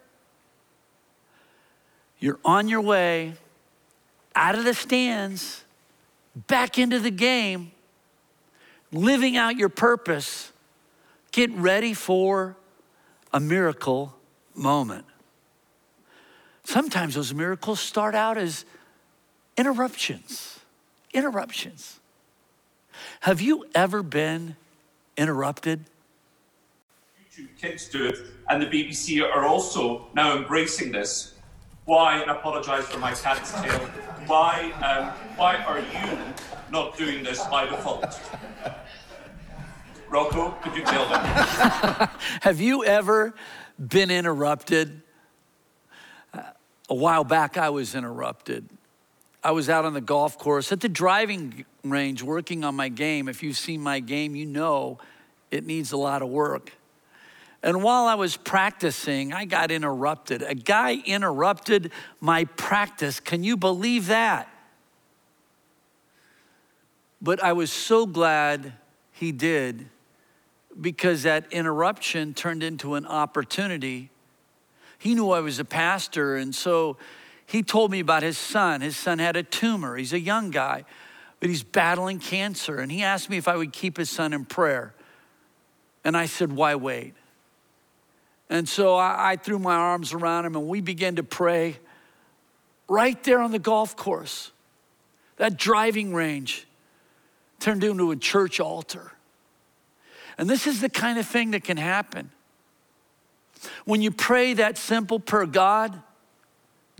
[2.18, 3.34] you're on your way
[4.34, 5.64] out of the stands,
[6.46, 7.72] back into the game,
[8.92, 10.52] living out your purpose.
[11.32, 12.56] Get ready for
[13.32, 14.14] a miracle
[14.54, 15.04] moment.
[16.64, 18.64] Sometimes those miracles start out as
[19.56, 20.60] interruptions.
[21.12, 22.00] Interruptions.
[23.20, 24.56] Have you ever been
[25.16, 25.84] interrupted?
[27.30, 31.35] YouTube kids do it, and the BBC are also now embracing this.
[31.86, 33.78] Why, and apologise for my cat's tail,
[34.26, 36.18] why, um, why are you
[36.72, 38.20] not doing this by default?
[40.08, 41.24] Rocco, could you tell them?
[42.42, 43.34] Have you ever
[43.78, 45.00] been interrupted?
[46.88, 48.68] A while back, I was interrupted.
[49.44, 53.28] I was out on the golf course at the driving range working on my game.
[53.28, 54.98] If you've seen my game, you know
[55.52, 56.72] it needs a lot of work.
[57.62, 60.42] And while I was practicing, I got interrupted.
[60.42, 61.90] A guy interrupted
[62.20, 63.18] my practice.
[63.18, 64.48] Can you believe that?
[67.20, 68.74] But I was so glad
[69.10, 69.88] he did
[70.78, 74.10] because that interruption turned into an opportunity.
[74.98, 76.98] He knew I was a pastor, and so
[77.46, 78.80] he told me about his son.
[78.80, 79.96] His son had a tumor.
[79.96, 80.84] He's a young guy,
[81.40, 82.78] but he's battling cancer.
[82.78, 84.94] And he asked me if I would keep his son in prayer.
[86.04, 87.14] And I said, Why wait?
[88.48, 91.78] And so I, I threw my arms around him and we began to pray
[92.88, 94.52] right there on the golf course.
[95.36, 96.66] That driving range
[97.60, 99.12] turned into a church altar.
[100.38, 102.30] And this is the kind of thing that can happen.
[103.84, 106.00] When you pray that simple prayer, God,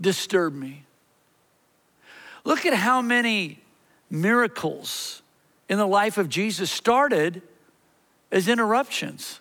[0.01, 0.83] disturb me.
[2.43, 3.59] Look at how many
[4.09, 5.21] miracles
[5.69, 7.41] in the life of Jesus started
[8.31, 9.39] as interruptions.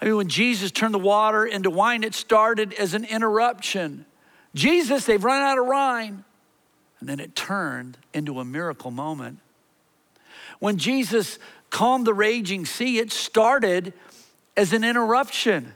[0.00, 4.04] I mean, when Jesus turned the water into wine, it started as an interruption.
[4.54, 6.24] Jesus, they've run out of wine.
[7.00, 9.38] And then it turned into a miracle moment.
[10.58, 11.38] When Jesus
[11.70, 13.92] calmed the raging sea, it started
[14.56, 15.74] as an interruption.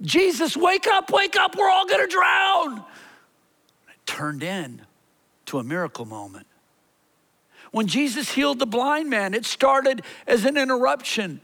[0.00, 2.78] Jesus, wake up, wake up, we're all gonna drown.
[3.88, 4.82] It turned in
[5.46, 6.46] to a miracle moment.
[7.70, 11.40] When Jesus healed the blind man, it started as an interruption.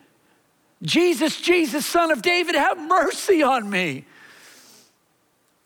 [0.84, 4.04] Jesus, Jesus, son of David, have mercy on me.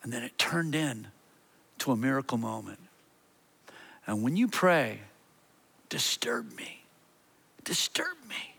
[0.01, 1.07] And then it turned in
[1.79, 2.79] to a miracle moment.
[4.07, 5.01] And when you pray,
[5.89, 6.79] disturb me
[7.69, 8.55] disturb me.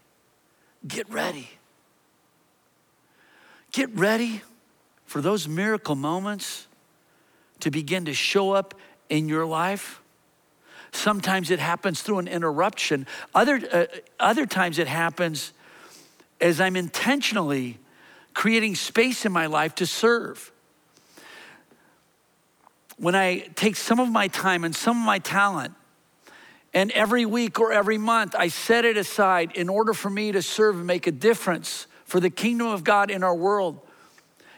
[0.87, 1.51] Get ready.
[3.73, 4.43] Get ready
[5.05, 6.69] for those miracle moments
[7.59, 8.75] to begin to show up
[9.09, 10.01] in your life.
[10.93, 13.05] Sometimes it happens through an interruption.
[13.35, 13.87] Other, uh,
[14.21, 15.53] other times it happens
[16.41, 17.79] as I'm intentionally
[18.35, 20.53] creating space in my life to serve.
[22.97, 25.75] When I take some of my time and some of my talent
[26.73, 30.43] And every week or every month, I set it aside in order for me to
[30.43, 33.81] serve and make a difference for the kingdom of God in our world.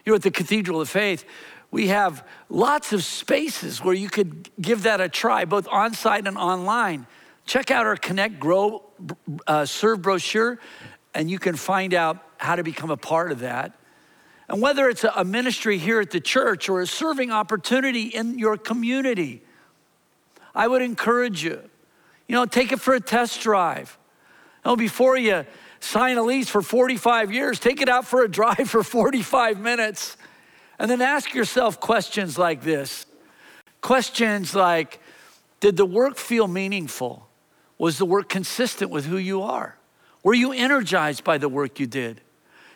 [0.05, 1.25] You know, at the Cathedral of Faith,
[1.71, 6.27] we have lots of spaces where you could give that a try, both on site
[6.27, 7.07] and online.
[7.47, 8.83] Check out our Connect Grow
[9.47, 10.59] uh, Serve brochure,
[11.15, 13.73] and you can find out how to become a part of that.
[14.49, 18.57] And whether it's a ministry here at the church or a serving opportunity in your
[18.57, 19.43] community,
[20.55, 21.61] I would encourage you,
[22.29, 23.97] you know, take it for a test drive.
[24.65, 25.47] You know, before you
[25.81, 30.17] sign a lease for 45 years, take it out for a drive for 45 minutes
[30.79, 33.07] and then ask yourself questions like this
[33.81, 35.01] questions like
[35.61, 37.29] Did the work feel meaningful?
[37.79, 39.77] Was the work consistent with who you are?
[40.23, 42.21] Were you energized by the work you did?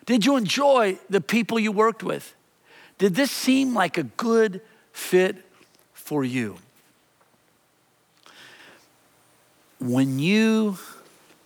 [0.04, 2.34] Did you enjoy the people you worked with?
[2.98, 4.60] Did this seem like a good
[4.92, 5.44] fit
[5.92, 6.58] for you?
[9.78, 10.78] When you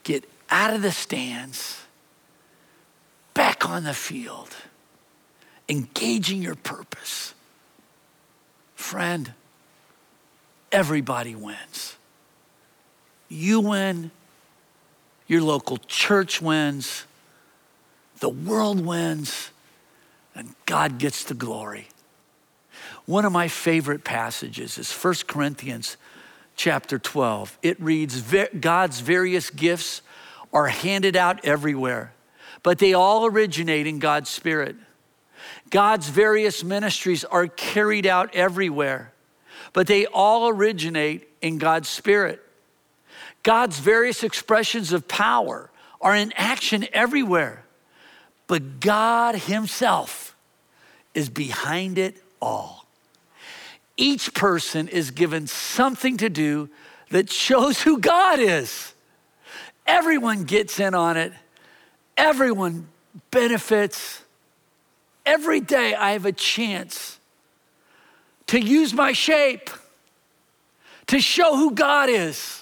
[0.05, 1.81] get out of the stands,
[3.35, 4.55] back on the field,
[5.69, 7.35] engaging your purpose.
[8.75, 9.33] Friend,
[10.71, 11.97] everybody wins.
[13.29, 14.11] You win,
[15.31, 17.05] your local church wins,
[18.19, 19.51] the world wins,
[20.35, 21.87] and God gets the glory.
[23.07, 25.97] One of my favorite passages is 1 Corinthians
[26.57, 27.59] chapter 12.
[27.63, 28.25] It reads
[28.59, 30.03] God's various gifts
[30.53, 32.13] are handed out everywhere,
[32.65, 34.75] but they all originate in God's Spirit.
[35.71, 39.13] God's various ministries are carried out everywhere,
[39.75, 42.45] but they all originate in God's Spirit.
[43.43, 45.71] God's various expressions of power
[46.01, 47.65] are in action everywhere,
[48.47, 50.37] but God Himself
[51.15, 52.87] is behind it all.
[53.97, 56.69] Each person is given something to do
[57.11, 58.95] that shows who God is.
[59.87, 61.33] Everyone gets in on it,
[62.17, 62.89] everyone
[63.31, 64.23] benefits
[65.27, 67.19] every day I have a chance
[68.49, 69.71] to use my shape
[71.07, 72.60] to show who God is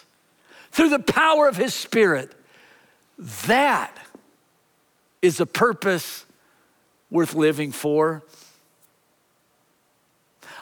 [0.79, 2.33] through the power of His Spirit.
[3.49, 3.99] That
[5.21, 6.25] is a purpose
[7.11, 8.23] worth living for.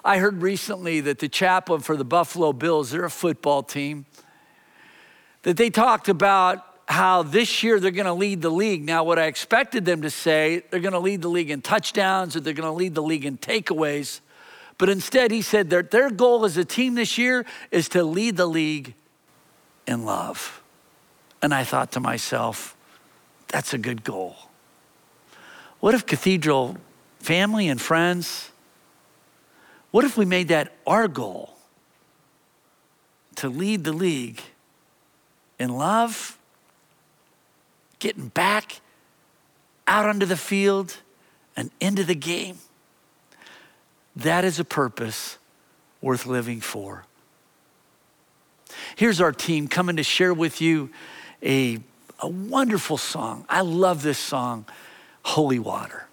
[0.03, 4.07] I heard recently that the chaplain for the Buffalo Bills, they're a football team,
[5.43, 8.87] that they talked about how this year they're going to lead the league.
[8.87, 12.35] Now, what I expected them to say, they're going to lead the league in touchdowns
[12.35, 14.21] or they're going to lead the league in takeaways.
[14.79, 18.39] But instead, he said that their goal as a team this year is to lead
[18.39, 18.95] the league
[19.87, 20.63] in love.
[21.43, 22.77] And I thought to myself,
[23.49, 24.37] that's a good goal.
[25.81, 26.79] What if Cathedral
[27.21, 28.51] family and friends,
[29.91, 31.57] what if we made that our goal
[33.37, 34.41] to lead the league
[35.59, 36.39] in love
[37.99, 38.81] getting back
[39.87, 40.97] out onto the field
[41.57, 42.59] and into the game.
[44.15, 45.39] That is a purpose
[46.01, 47.05] worth living for.
[48.97, 50.89] Here's our team coming to share with you
[51.43, 51.81] a,
[52.19, 53.45] a wonderful song.
[53.47, 54.65] I love this song,
[55.23, 56.07] Holy Water.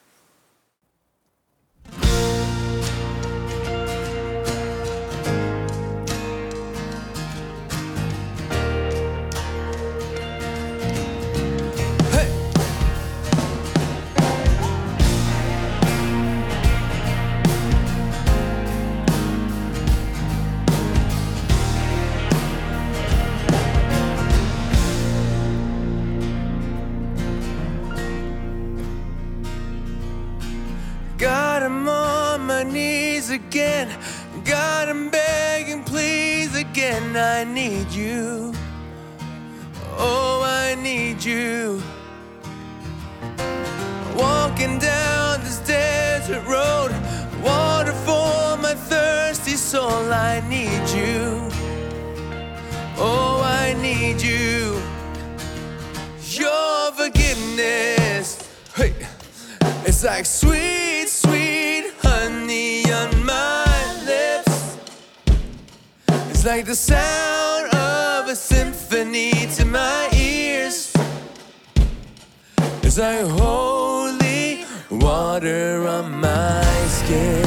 [32.75, 33.87] Again.
[34.45, 37.15] God, I'm begging, please again.
[37.15, 38.53] I need you.
[39.97, 41.81] Oh, I need you.
[44.15, 46.91] Walking down this desert road,
[47.43, 50.11] water for my thirsty soul.
[50.11, 51.49] I need you.
[52.97, 54.81] Oh, I need you.
[56.41, 58.95] Your forgiveness, hey,
[59.85, 60.72] it's like sweet
[66.43, 70.91] It's like the sound of a symphony to my ears.
[72.81, 77.45] It's like holy water on my skin.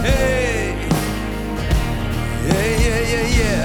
[0.00, 0.88] Hey,
[2.48, 3.64] yeah, yeah, yeah, yeah.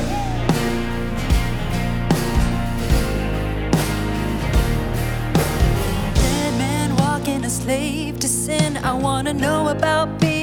[6.16, 8.76] Dead man walking, a slave to sin.
[8.76, 10.39] I wanna know about being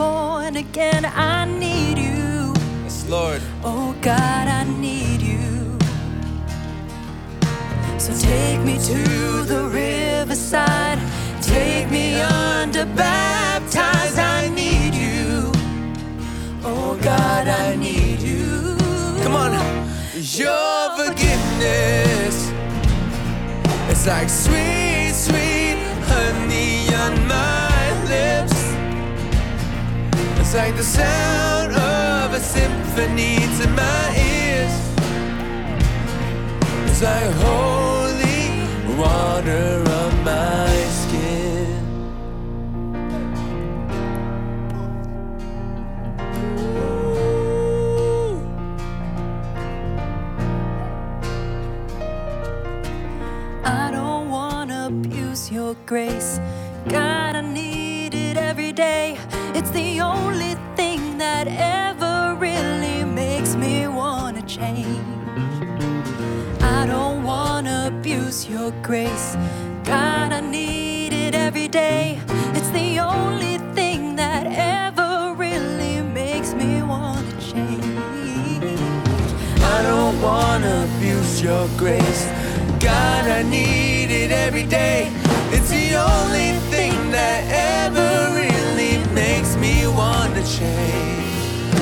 [0.00, 1.04] born again.
[1.04, 2.54] I need you.
[3.08, 3.42] Lord.
[3.62, 5.48] Oh God, I need you.
[7.98, 9.00] So take me to
[9.52, 10.98] the riverside.
[11.42, 14.16] Take me under baptize.
[14.16, 15.52] I need you.
[16.70, 18.76] Oh God, I need you.
[19.22, 19.52] Come on.
[20.42, 22.36] Your forgiveness.
[23.90, 25.78] It's like sweet, sweet
[26.10, 27.80] honey on my
[28.12, 28.59] lips.
[30.52, 34.74] It's like the sound of a symphony to my ears.
[36.90, 38.66] It's like holy
[38.98, 41.84] water on my skin.
[53.64, 56.40] I don't wanna abuse your grace.
[56.88, 59.16] God, I need it every day.
[59.60, 65.04] It's the only thing that ever really makes me wanna change.
[66.62, 69.36] I don't wanna abuse your grace.
[69.84, 72.18] God, I need it every day.
[72.54, 78.80] It's the only thing that ever really makes me wanna change.
[79.76, 82.24] I don't wanna abuse your grace.
[82.80, 85.12] God, I need it every day.
[85.52, 87.40] It's the only thing that
[87.84, 88.39] ever
[90.40, 91.74] wanna change.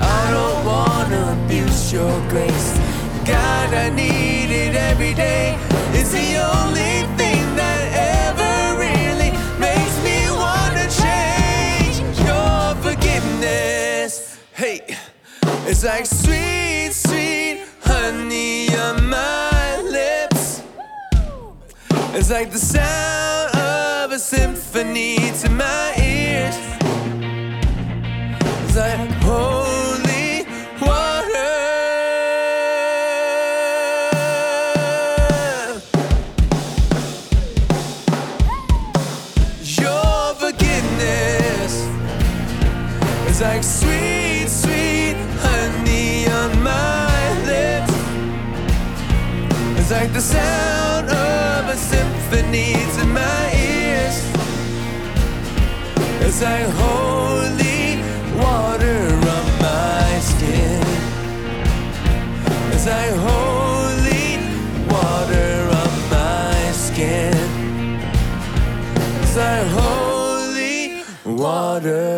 [0.00, 2.78] I don't wanna abuse your grace.
[3.24, 5.56] God, I need it every day.
[5.92, 7.82] It's the only thing that
[8.28, 11.96] ever really makes me wanna change.
[12.26, 14.38] Your forgiveness.
[14.52, 14.82] Hey.
[15.66, 20.62] It's like sweet, sweet honey on my lips.
[22.14, 26.67] It's like the sound of a symphony to my ears.
[28.78, 30.46] Like holy
[30.80, 31.50] water.
[39.64, 41.88] Your forgiveness.
[43.26, 47.92] It's like sweet, sweet honey on my lips.
[49.80, 54.18] It's like the sound of a symphony to my ears.
[56.22, 57.07] It's like holy
[71.48, 72.16] water.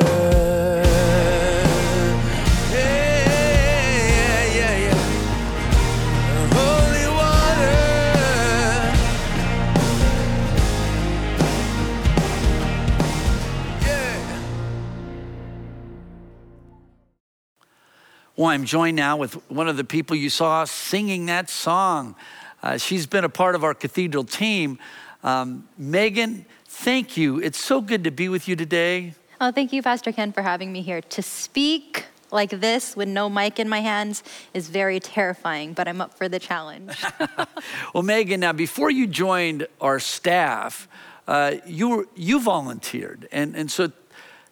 [18.37, 22.16] Well, I'm joined now with one of the people you saw singing that song.
[22.62, 24.78] Uh, she's been a part of our cathedral team.
[25.22, 27.39] Um, Megan, thank you.
[27.41, 29.14] It's so good to be with you today.
[29.43, 31.01] Oh, thank you, Pastor Ken, for having me here.
[31.01, 34.22] To speak like this with no mic in my hands
[34.53, 36.93] is very terrifying, but I'm up for the challenge.
[37.95, 40.88] Well, Megan, now before you joined our staff,
[41.26, 43.91] uh, you were you volunteered, and and so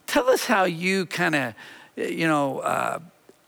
[0.06, 1.54] tell us how you kind of,
[1.96, 2.98] you know, uh,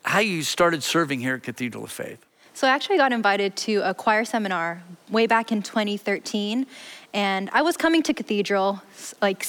[0.05, 2.25] how you started serving here at Cathedral of Faith.
[2.55, 6.67] So I actually got invited to a choir seminar way back in 2013,
[7.15, 8.83] and I was coming to Cathedral,
[9.23, 9.43] like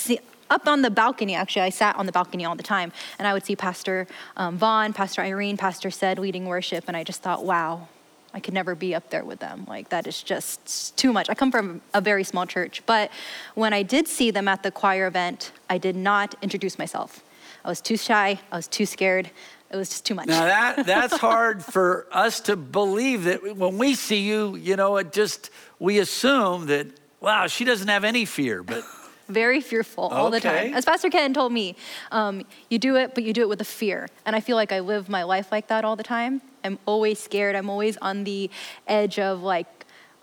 [0.51, 1.33] up on the balcony.
[1.33, 4.05] Actually, I sat on the balcony all the time, and I would see Pastor
[4.37, 7.87] um, Vaughn, Pastor Irene, Pastor Said leading worship, and I just thought, wow.
[8.33, 9.65] I could never be up there with them.
[9.67, 11.29] Like, that is just too much.
[11.29, 13.11] I come from a very small church, but
[13.55, 17.25] when I did see them at the choir event, I did not introduce myself.
[17.65, 19.31] I was too shy, I was too scared,
[19.69, 20.27] it was just too much.
[20.27, 24.97] Now that that's hard for us to believe that when we see you, you know,
[24.97, 25.49] it just
[25.79, 26.87] we assume that
[27.19, 28.83] wow, she doesn't have any fear, but
[29.32, 30.73] very fearful all the time.
[30.73, 31.75] As Pastor Ken told me,
[32.11, 34.07] um, you do it, but you do it with a fear.
[34.25, 36.41] And I feel like I live my life like that all the time.
[36.63, 37.55] I'm always scared.
[37.55, 38.49] I'm always on the
[38.88, 39.67] edge of like,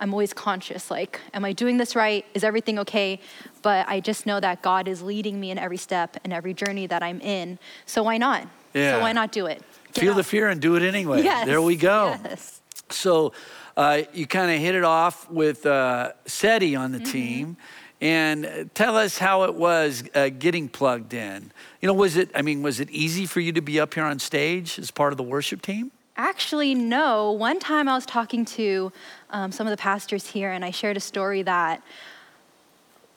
[0.00, 2.24] I'm always conscious like, am I doing this right?
[2.34, 3.20] Is everything okay?
[3.62, 6.86] But I just know that God is leading me in every step and every journey
[6.86, 7.58] that I'm in.
[7.86, 8.46] So why not?
[8.74, 8.92] Yeah.
[8.92, 9.62] So why not do it?
[9.94, 11.22] Get feel the fear and do it anyway.
[11.24, 11.46] Yes.
[11.46, 12.14] There we go.
[12.24, 12.60] Yes.
[12.90, 13.32] So
[13.76, 17.04] uh, you kind of hit it off with uh, SETI on Mm-hmm.
[17.04, 17.56] the team.
[18.00, 21.50] And uh, tell us how it was uh, getting plugged in.
[21.80, 24.04] You know, was it, I mean, was it easy for you to be up here
[24.04, 25.90] on stage as part of the worship team?
[26.16, 27.30] Actually, no.
[27.32, 28.92] One time I was talking to
[29.30, 31.82] um, some of the pastors here, and I shared a story that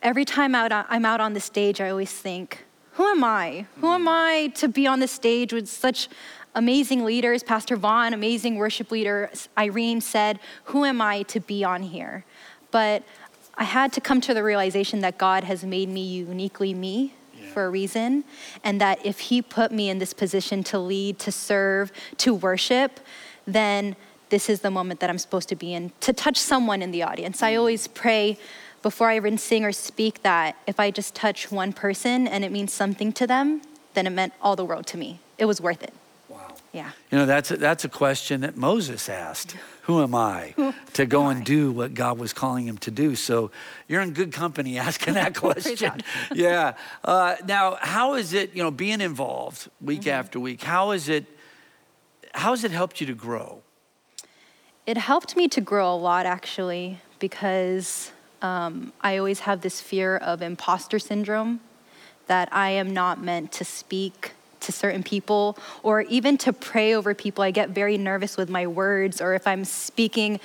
[0.02, 3.66] every time out, I'm out on the stage, I always think, who am I?
[3.80, 6.10] Who am I to be on the stage with such
[6.56, 11.84] amazing leaders, Pastor Vaughn, amazing worship leader, Irene said, Who am I to be on
[11.84, 12.26] here?
[12.72, 13.04] But
[13.56, 17.14] I had to come to the realization that God has made me uniquely me
[17.54, 18.24] for a reason,
[18.64, 23.00] and that if He put me in this position to lead, to serve, to worship,
[23.46, 23.96] then
[24.30, 27.04] this is the moment that I'm supposed to be in to touch someone in the
[27.04, 27.44] audience.
[27.44, 27.60] I mm.
[27.60, 28.38] always pray
[28.82, 32.52] before I even sing or speak that if I just touch one person and it
[32.52, 33.62] means something to them,
[33.94, 35.20] then it meant all the world to me.
[35.38, 35.94] It was worth it.
[36.30, 36.56] Wow.
[36.72, 36.92] Yeah.
[37.12, 39.56] You know, that's a, that's a question that Moses asked.
[39.84, 40.54] Who am I
[40.94, 43.16] to go and do what God was calling him to do?
[43.16, 43.50] So
[43.88, 46.02] you're in good company asking that question.
[46.34, 46.74] yeah.
[47.04, 50.10] Uh, now, how is it, you know, being involved week Mm-hmm.
[50.10, 51.26] after week, how is it,
[52.34, 53.62] how has it helped you to grow?
[54.86, 58.12] It helped me to grow a lot actually because
[58.42, 61.60] um, I always have this fear of imposter syndrome
[62.28, 67.14] that I am not meant to speak to certain people or even to pray over
[67.14, 67.44] people.
[67.44, 70.40] I get very nervous with my words or if I'm speaking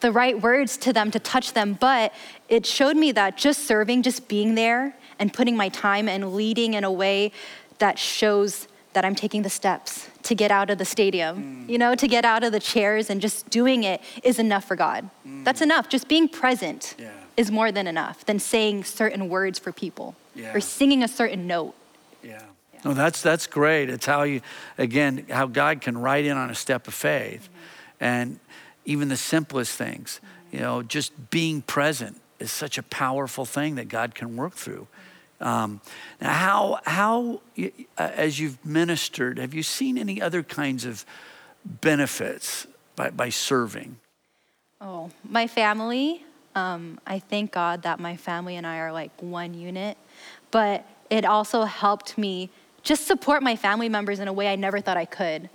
[0.00, 1.74] the right words to them to touch them.
[1.80, 2.12] But
[2.48, 6.74] it showed me that just serving, just being there and putting my time and leading
[6.74, 7.32] in a way
[7.78, 11.68] that shows that I'm taking the steps to get out of the stadium, mm.
[11.68, 14.76] you know, to get out of the chairs and just doing it is enough for
[14.76, 15.08] God.
[15.26, 15.44] Mm.
[15.44, 15.88] That's enough.
[15.88, 17.10] Just being present Yeah.
[17.36, 20.54] is more than enough than saying certain words for people Yeah.
[20.54, 21.74] or singing a certain note.
[22.22, 22.42] Yeah.
[22.84, 23.88] No, that's that's great.
[23.88, 24.42] It's how you
[24.76, 27.48] again how God can write in on a step of faith,
[27.98, 28.38] and
[28.84, 30.20] even the simplest things.
[30.52, 34.86] You know, just being present is such a powerful thing that God can work through.
[35.40, 35.80] Um,
[36.20, 41.04] now, how how uh, as you've ministered, have you seen any other kinds of
[41.64, 42.66] benefits
[42.96, 43.96] by by serving?
[44.80, 46.24] Oh, my family.
[46.54, 49.96] Um, I thank God that my family and I are like one unit,
[50.50, 52.50] but it also helped me
[52.84, 55.48] just support my family members in a way I never thought I could.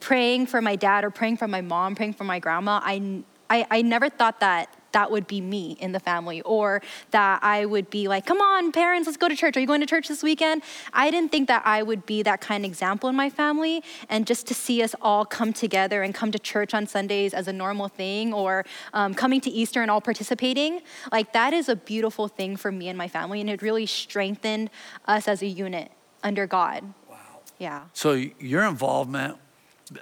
[0.00, 3.66] Praying for my dad or praying for my mom, praying for my grandma, I, I,
[3.70, 6.80] I never thought that that would be me in the family or
[7.10, 9.54] that I would be like, come on, parents, let's go to church.
[9.54, 10.62] Are you going to church this weekend?
[10.94, 13.82] I didn't think that I would be that kind of example in my family.
[14.08, 17.46] And just to see us all come together and come to church on Sundays as
[17.46, 18.64] a normal thing or
[18.94, 20.80] um, coming to Easter and all participating,
[21.12, 23.42] like that is a beautiful thing for me and my family.
[23.42, 24.70] And it really strengthened
[25.06, 25.90] us as a unit
[26.26, 26.82] under God.
[27.08, 27.16] Wow.
[27.58, 27.82] Yeah.
[27.92, 29.36] So your involvement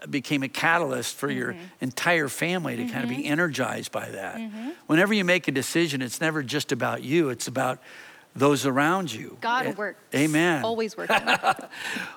[0.08, 1.62] became a catalyst for your Mm-hmm.
[1.82, 4.40] entire family to kind of be energized by that.
[4.86, 7.78] Whenever you make a decision, it's never just about you, it's about
[8.34, 9.36] those around you.
[9.42, 10.00] God It- works.
[10.14, 10.64] Amen.
[10.64, 11.16] Always working.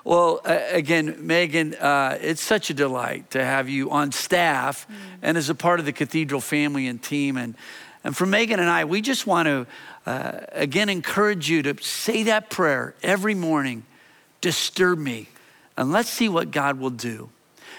[0.04, 4.94] Well, uh, again, Megan, uh, it's such a delight to have you on staff Mm.
[5.22, 7.36] and as a part of the Cathedral family and team.
[7.36, 7.54] And,
[8.02, 9.66] and for Megan and I, we just want to,
[10.06, 13.84] uh, again, encourage you to say that prayer every morning
[14.40, 15.28] disturb me,
[15.76, 17.30] and let's see what God will do.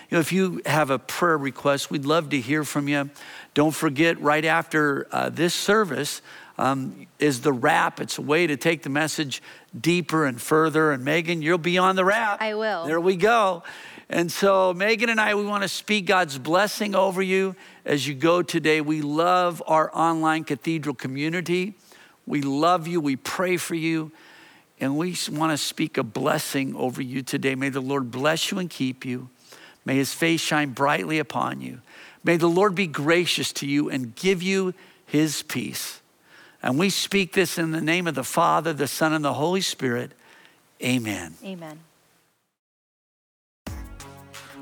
[0.10, 3.10] You know, if you have a prayer request, we'd love to hear from you.
[3.54, 6.22] Don't forget, right after uh, this service
[6.58, 8.00] um, is the wrap.
[8.00, 9.42] It's a way to take the message
[9.80, 10.92] deeper and further.
[10.92, 12.42] And Megan, you'll be on the wrap.
[12.42, 12.86] I will.
[12.86, 13.64] There we go.
[14.10, 17.56] And so, Megan and I, we want to speak God's blessing over you
[17.86, 18.82] as you go today.
[18.82, 21.76] We love our online cathedral community.
[22.26, 23.00] We love you.
[23.00, 24.12] We pray for you.
[24.80, 27.56] And we want to speak a blessing over you today.
[27.56, 29.30] May the Lord bless you and keep you.
[29.86, 31.82] May his face shine brightly upon you.
[32.24, 34.74] May the Lord be gracious to you and give you
[35.06, 36.02] his peace.
[36.62, 39.62] And we speak this in the name of the Father, the Son, and the Holy
[39.62, 40.12] Spirit.
[40.84, 41.36] Amen.
[41.44, 41.80] Amen.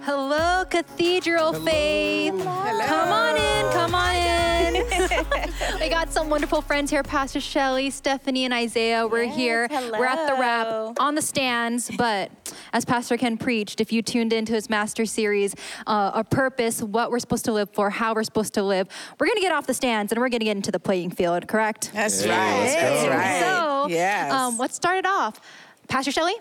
[0.08, 2.32] Hello, Cathedral Faith.
[2.32, 4.74] Come on in, come on in.
[5.82, 9.06] we got some wonderful friends here Pastor Shelley, Stephanie, and Isaiah.
[9.06, 9.68] We're Yes, here.
[9.70, 12.32] We're at the wrap on the stands, but
[12.72, 15.54] as Pastor Ken preached, if you tuned into his master series,
[15.88, 18.88] uh, a purpose, what we're supposed to live for, how we're supposed to live,
[19.20, 21.10] we're going to get off the stands and we're going to get into the playing
[21.10, 21.92] field, correct?
[21.94, 22.30] That's right.
[22.30, 23.40] That's right.
[23.42, 24.32] So, yes.
[24.32, 25.42] um, let's start it off.
[25.90, 26.36] Pastor Shelley,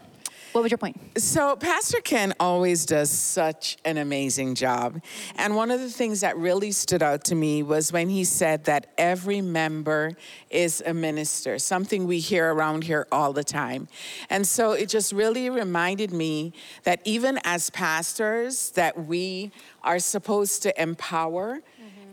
[0.57, 0.98] what was your point?
[1.18, 5.02] So, Pastor Ken always does such an amazing job.
[5.34, 8.64] And one of the things that really stood out to me was when he said
[8.64, 10.12] that every member
[10.48, 13.86] is a minister, something we hear around here all the time.
[14.30, 16.54] And so it just really reminded me
[16.84, 19.52] that even as pastors that we
[19.84, 21.61] are supposed to empower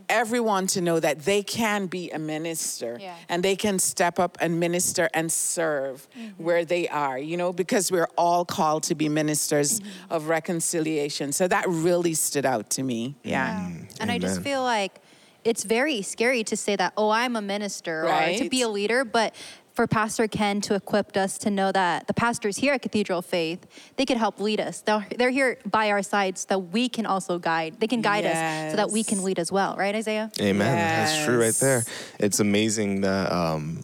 [0.09, 3.15] everyone to know that they can be a minister Yeah.
[3.29, 6.43] and they can step up and minister and serve mm-hmm.
[6.43, 10.13] where they are, you know, because we're all called to be ministers mm-hmm.
[10.13, 11.31] of reconciliation.
[11.31, 13.15] So that really stood out to me.
[13.23, 13.71] Yeah.
[13.99, 14.99] And I just feel like
[15.43, 19.03] it's very scary to say that, oh, I'm a minister or to be a leader,
[19.03, 19.35] but
[19.73, 23.65] for Pastor Ken to equip us to know that the pastors here at Cathedral Faith,
[23.97, 24.81] they could help lead us.
[24.81, 27.79] They're, they're here by our side so that we can also guide.
[27.79, 30.31] They can guide us so that we can lead as well, right, Isaiah?
[30.39, 30.77] Amen.
[30.77, 31.83] That's true right there.
[32.19, 33.83] It's amazing that um,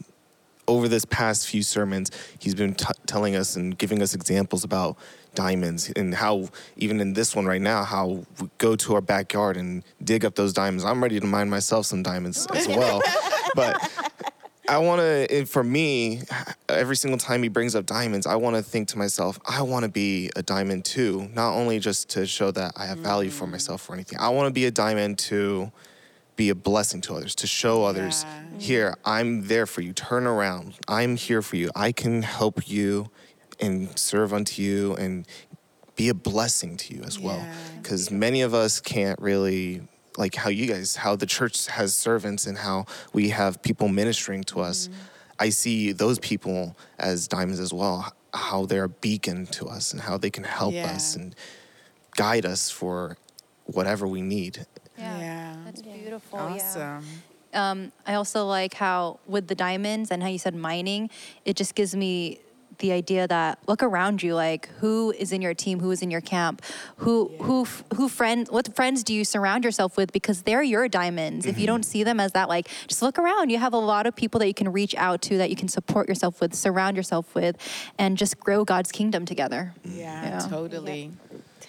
[0.68, 4.96] over this past few sermons, he's been t- telling us and giving us examples about
[5.34, 9.58] diamonds and how, even in this one right now, how we go to our backyard
[9.58, 10.84] and dig up those diamonds.
[10.84, 13.02] I'm ready to mine myself some diamonds as well.
[13.56, 14.09] but
[14.70, 16.22] I want to, for me,
[16.70, 19.84] every single time he brings up diamonds, I want to think to myself, I want
[19.84, 21.28] to be a diamond too.
[21.34, 23.52] Not only just to show that I have value for mm.
[23.52, 25.72] myself or anything, I want to be a diamond to
[26.36, 28.62] be a blessing to others, to show others, mm.
[28.62, 29.92] here, I'm there for you.
[29.92, 30.76] Turn around.
[30.88, 31.72] I'm here for you.
[31.76, 33.10] I can help you
[33.60, 35.28] and serve unto you and
[35.96, 37.40] be a blessing to you as well.
[37.40, 37.54] Yeah.
[37.82, 39.82] Because many of us can't really,
[40.20, 44.44] like how you guys, how the church has servants and how we have people ministering
[44.44, 44.90] to us.
[45.40, 50.02] I see those people as diamonds as well, how they're a beacon to us and
[50.02, 50.92] how they can help Yeah.
[50.92, 51.34] us and
[52.18, 53.16] guide us for
[53.66, 54.66] whatever we need.
[54.98, 55.56] Yeah.
[55.64, 56.38] That's beautiful.
[56.40, 56.56] yeah.
[56.56, 57.06] Awesome.
[57.54, 61.10] Um, I also like how with the diamonds and how you said mining,
[61.46, 62.42] it just gives me
[62.80, 66.10] the idea that look around you like who is in your team who is in
[66.10, 66.62] your camp
[66.98, 67.66] who who
[67.96, 70.12] who friends what friends do you surround yourself with?
[70.12, 71.46] Because they're your diamonds.
[71.46, 71.74] If you mm-hmm.
[71.74, 73.50] don't see them as that like just look around.
[73.50, 75.68] You have a lot of people that you can reach out to that you can
[75.68, 77.58] support yourself with surround yourself with
[77.98, 79.74] and just grow god's kingdom together.
[79.88, 79.98] Mm.
[79.98, 80.40] Yeah, Yeah.
[80.48, 81.12] totally.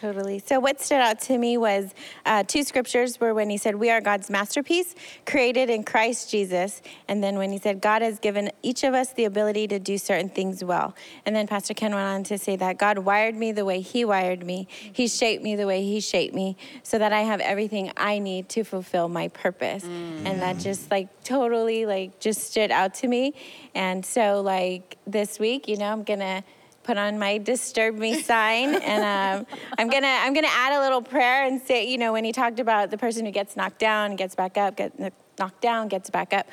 [0.00, 0.38] Totally.
[0.38, 1.92] So, what stood out to me was
[2.24, 4.94] uh, two scriptures were when he said, We are God's masterpiece,
[5.26, 6.80] created in Christ Jesus.
[7.06, 9.98] And then when he said, God has given each of us the ability to do
[9.98, 10.94] certain things well.
[11.26, 14.06] And then Pastor Ken went on to say that God wired me the way he
[14.06, 17.92] wired me, he shaped me the way he shaped me, so that I have everything
[17.94, 19.84] I need to fulfill my purpose.
[19.84, 23.34] And that just like totally like just stood out to me.
[23.74, 26.42] And so, like this week, you know, I'm going to
[26.82, 31.02] put on my disturb me sign and um, i'm gonna i'm gonna add a little
[31.02, 34.16] prayer and say you know when he talked about the person who gets knocked down
[34.16, 34.98] gets back up gets
[35.38, 36.46] knocked down gets back up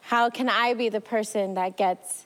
[0.00, 2.24] how can i be the person that gets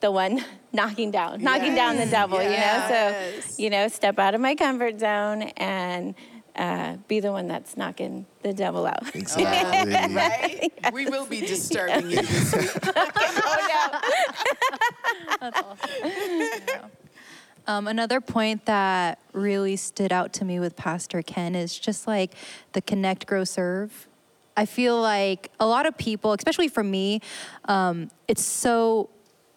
[0.00, 2.86] the one knocking down knocking down the devil you know?
[2.88, 6.14] So you know step out of my comfort zone and
[6.56, 10.14] uh, be the one that's knocking the devil out Exactly.
[10.14, 10.72] Right?
[10.92, 12.70] We will be disturbing you this week.
[17.68, 22.34] Um, another point that really stood out to me with Pastor Ken is just like
[22.72, 24.06] the connect, grow, serve.
[24.56, 27.20] I feel like a lot of people, especially for me,
[27.66, 29.10] um, it's so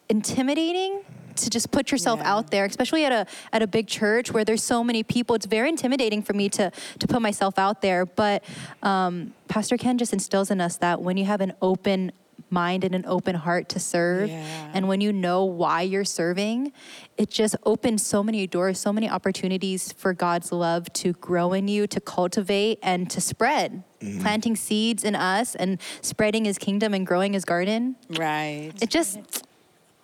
[0.09, 1.03] intimidating
[1.43, 2.33] to just put yourself Yeah.
[2.33, 5.35] out there, especially at a at a big church where there's so many people.
[5.35, 8.05] It's very intimidating for me to to put myself out there.
[8.05, 8.43] But
[8.83, 12.11] um, Pastor Ken just instills in us that when you have an open
[12.51, 14.71] mind and an open heart to serve, Yeah.
[14.73, 16.71] and when you know why you're serving,
[17.15, 21.67] it just opens so many doors, so many opportunities for God's love to grow in
[21.67, 23.83] you, to cultivate, and to spread.
[24.21, 27.97] Planting seeds in us and spreading His kingdom and growing His garden.
[28.17, 28.71] Right.
[28.81, 29.19] It just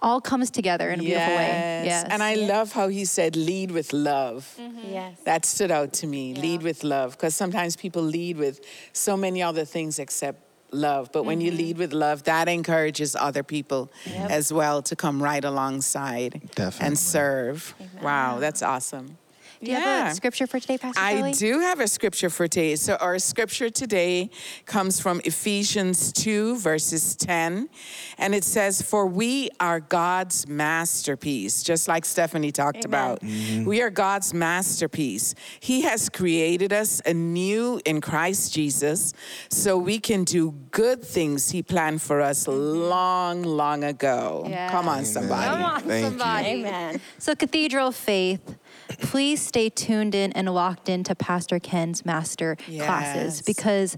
[0.06, 1.82] all comes together in a beautiful way.
[1.86, 2.06] Yes.
[2.08, 4.56] And I love how he said, lead with love.
[4.62, 4.94] Mm-hmm.
[4.94, 6.36] yes That stood out to me.
[6.36, 7.18] Lead with love.
[7.18, 8.62] Because sometimes people lead with
[8.94, 10.40] so many other things except
[10.72, 11.12] love.
[11.12, 11.58] But when you mm-hmm.
[11.58, 13.92] lead with love, that encourages other people
[14.38, 16.88] as well to come right alongside Definitely.
[16.88, 17.74] and serve.
[18.02, 19.18] Wow, that's awesome.
[19.64, 21.32] Do you have a scripture for today, Pastor I Kelly?
[21.34, 22.76] do have a scripture for today.
[22.76, 24.30] So, our scripture today
[24.66, 27.70] comes from Ephesians 2, verses 10.
[28.18, 33.22] And it says, For we are God's masterpiece, just like Stephanie talked about.
[33.24, 35.36] We are God's masterpiece.
[35.60, 39.14] He has created us anew in Christ Jesus
[39.50, 42.90] so we can do good things He planned for us mm-hmm.
[42.90, 44.44] long, long ago.
[44.70, 45.48] Come on, somebody.
[45.48, 46.10] Come on, Thank you.
[46.10, 46.48] somebody.
[46.48, 48.58] amen So, Cathedral Faith,
[49.00, 53.98] please stay tuned in and locked into Pastor Ken's master classes because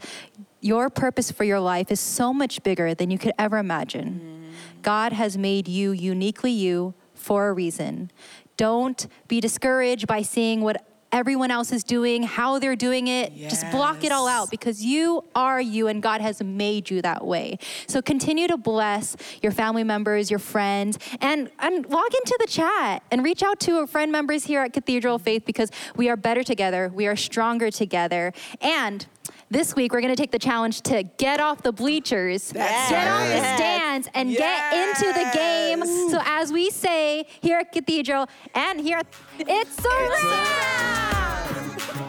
[0.61, 4.21] your purpose for your life is so much bigger than you could ever imagine.
[4.23, 4.81] Mm-hmm.
[4.81, 8.11] God has made you uniquely you for a reason.
[8.55, 13.35] Don't be discouraged by seeing what everyone else is doing, how they're doing it.
[13.35, 17.25] Just block it all out because you are you and God has made you that
[17.25, 17.57] way.
[17.87, 23.01] So continue to bless your family members, your friends, and, and log into the chat
[23.11, 26.43] and reach out to our friend members here at Cathedral Faith because we are better
[26.43, 28.31] together, we are stronger together.
[28.61, 29.07] And
[29.49, 33.07] this week, we're going to take the challenge to get off the bleachers, That's get
[33.07, 35.79] off the stands, and get into the game.
[35.79, 36.11] Yes.
[36.11, 39.07] So, as we say here at Cathedral and here, at,
[39.39, 42.06] it's a wrap!